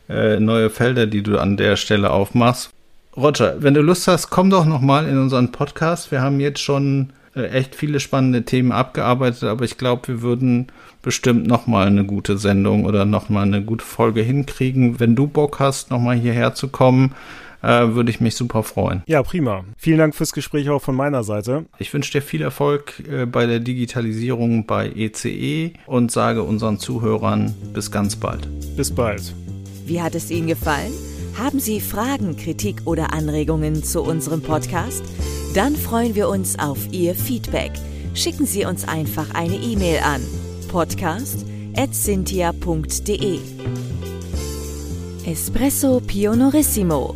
äh, 0.10 0.40
neue 0.40 0.70
Felder, 0.70 1.06
die 1.06 1.22
du 1.22 1.38
an 1.38 1.58
der 1.58 1.76
Stelle 1.76 2.12
aufmachst. 2.12 2.70
Roger, 3.16 3.56
wenn 3.60 3.74
du 3.74 3.82
Lust 3.82 4.08
hast, 4.08 4.30
komm 4.30 4.50
doch 4.50 4.66
noch 4.66 4.82
mal 4.82 5.08
in 5.08 5.18
unseren 5.18 5.52
Podcast. 5.52 6.12
Wir 6.12 6.22
haben 6.22 6.40
jetzt 6.40 6.62
schon 6.62 7.12
äh, 7.36 7.48
echt 7.48 7.76
viele 7.76 8.00
spannende 8.00 8.44
Themen 8.44 8.72
abgearbeitet, 8.72 9.44
aber 9.44 9.66
ich 9.66 9.78
glaube, 9.78 10.08
wir 10.08 10.22
würden 10.22 10.68
bestimmt 11.02 11.46
noch 11.46 11.68
mal 11.68 11.88
eine 11.88 12.06
gute 12.06 12.38
Sendung 12.38 12.86
oder 12.86 13.06
noch 13.06 13.30
mal 13.30 13.44
eine 13.44 13.62
gute 13.62 13.86
Folge 13.86 14.22
hinkriegen. 14.22 15.00
Wenn 15.00 15.16
du 15.16 15.28
Bock 15.28 15.60
hast, 15.60 15.92
noch 15.92 16.00
mal 16.00 16.16
hierher 16.16 16.54
zu 16.54 16.70
kommen, 16.70 17.12
äh, 17.12 17.53
würde 17.64 18.12
ich 18.12 18.20
mich 18.20 18.36
super 18.36 18.64
freuen. 18.64 19.04
Ja, 19.08 19.24
prima. 19.24 19.64
Vielen 19.78 19.98
Dank 19.98 20.16
fürs 20.16 20.34
Gespräch 20.34 20.70
auch 20.70 20.82
von 20.82 20.96
meiner 20.96 21.24
Seite. 21.24 21.66
Ich 21.80 21.94
wünsche 21.94 22.12
dir 22.12 22.22
viel 22.22 22.42
Erfolg 22.42 23.02
äh, 23.10 23.26
bei 23.26 23.46
der 23.46 23.60
Digitalisierung 23.60 24.66
bei 24.66 24.90
ECE 24.90 25.30
e 25.30 25.74
und 25.86 26.12
sage 26.12 26.44
unseren 26.44 26.80
Zuhörern 26.80 27.54
bis 27.74 27.92
ganz 27.92 28.16
bald. 28.16 28.48
Bis 28.76 28.92
bald. 28.92 29.34
Wie 29.86 30.02
hat 30.02 30.16
es 30.16 30.32
Ihnen 30.32 30.48
gefallen? 30.48 30.94
Haben 31.38 31.60
Sie 31.60 31.82
Fragen, 31.82 32.38
Kritik 32.38 32.82
oder 32.86 33.14
Anregungen 33.14 33.84
zu 33.84 34.02
unserem 34.04 34.42
Podcast? 34.42 35.04
Dann 35.56 35.76
freuen 35.76 36.16
wir 36.16 36.30
uns 36.30 36.58
auf 36.60 36.78
Ihr 36.92 37.16
Feedback. 37.16 37.72
Schicken 38.14 38.46
Sie 38.46 38.66
uns 38.66 38.88
einfach 38.88 39.34
eine 39.34 39.56
E-Mail 39.56 40.02
an 40.04 40.22
podcast@cynthia.de. 40.70 43.40
Espresso 45.26 46.02
Pionorissimo 46.06 47.16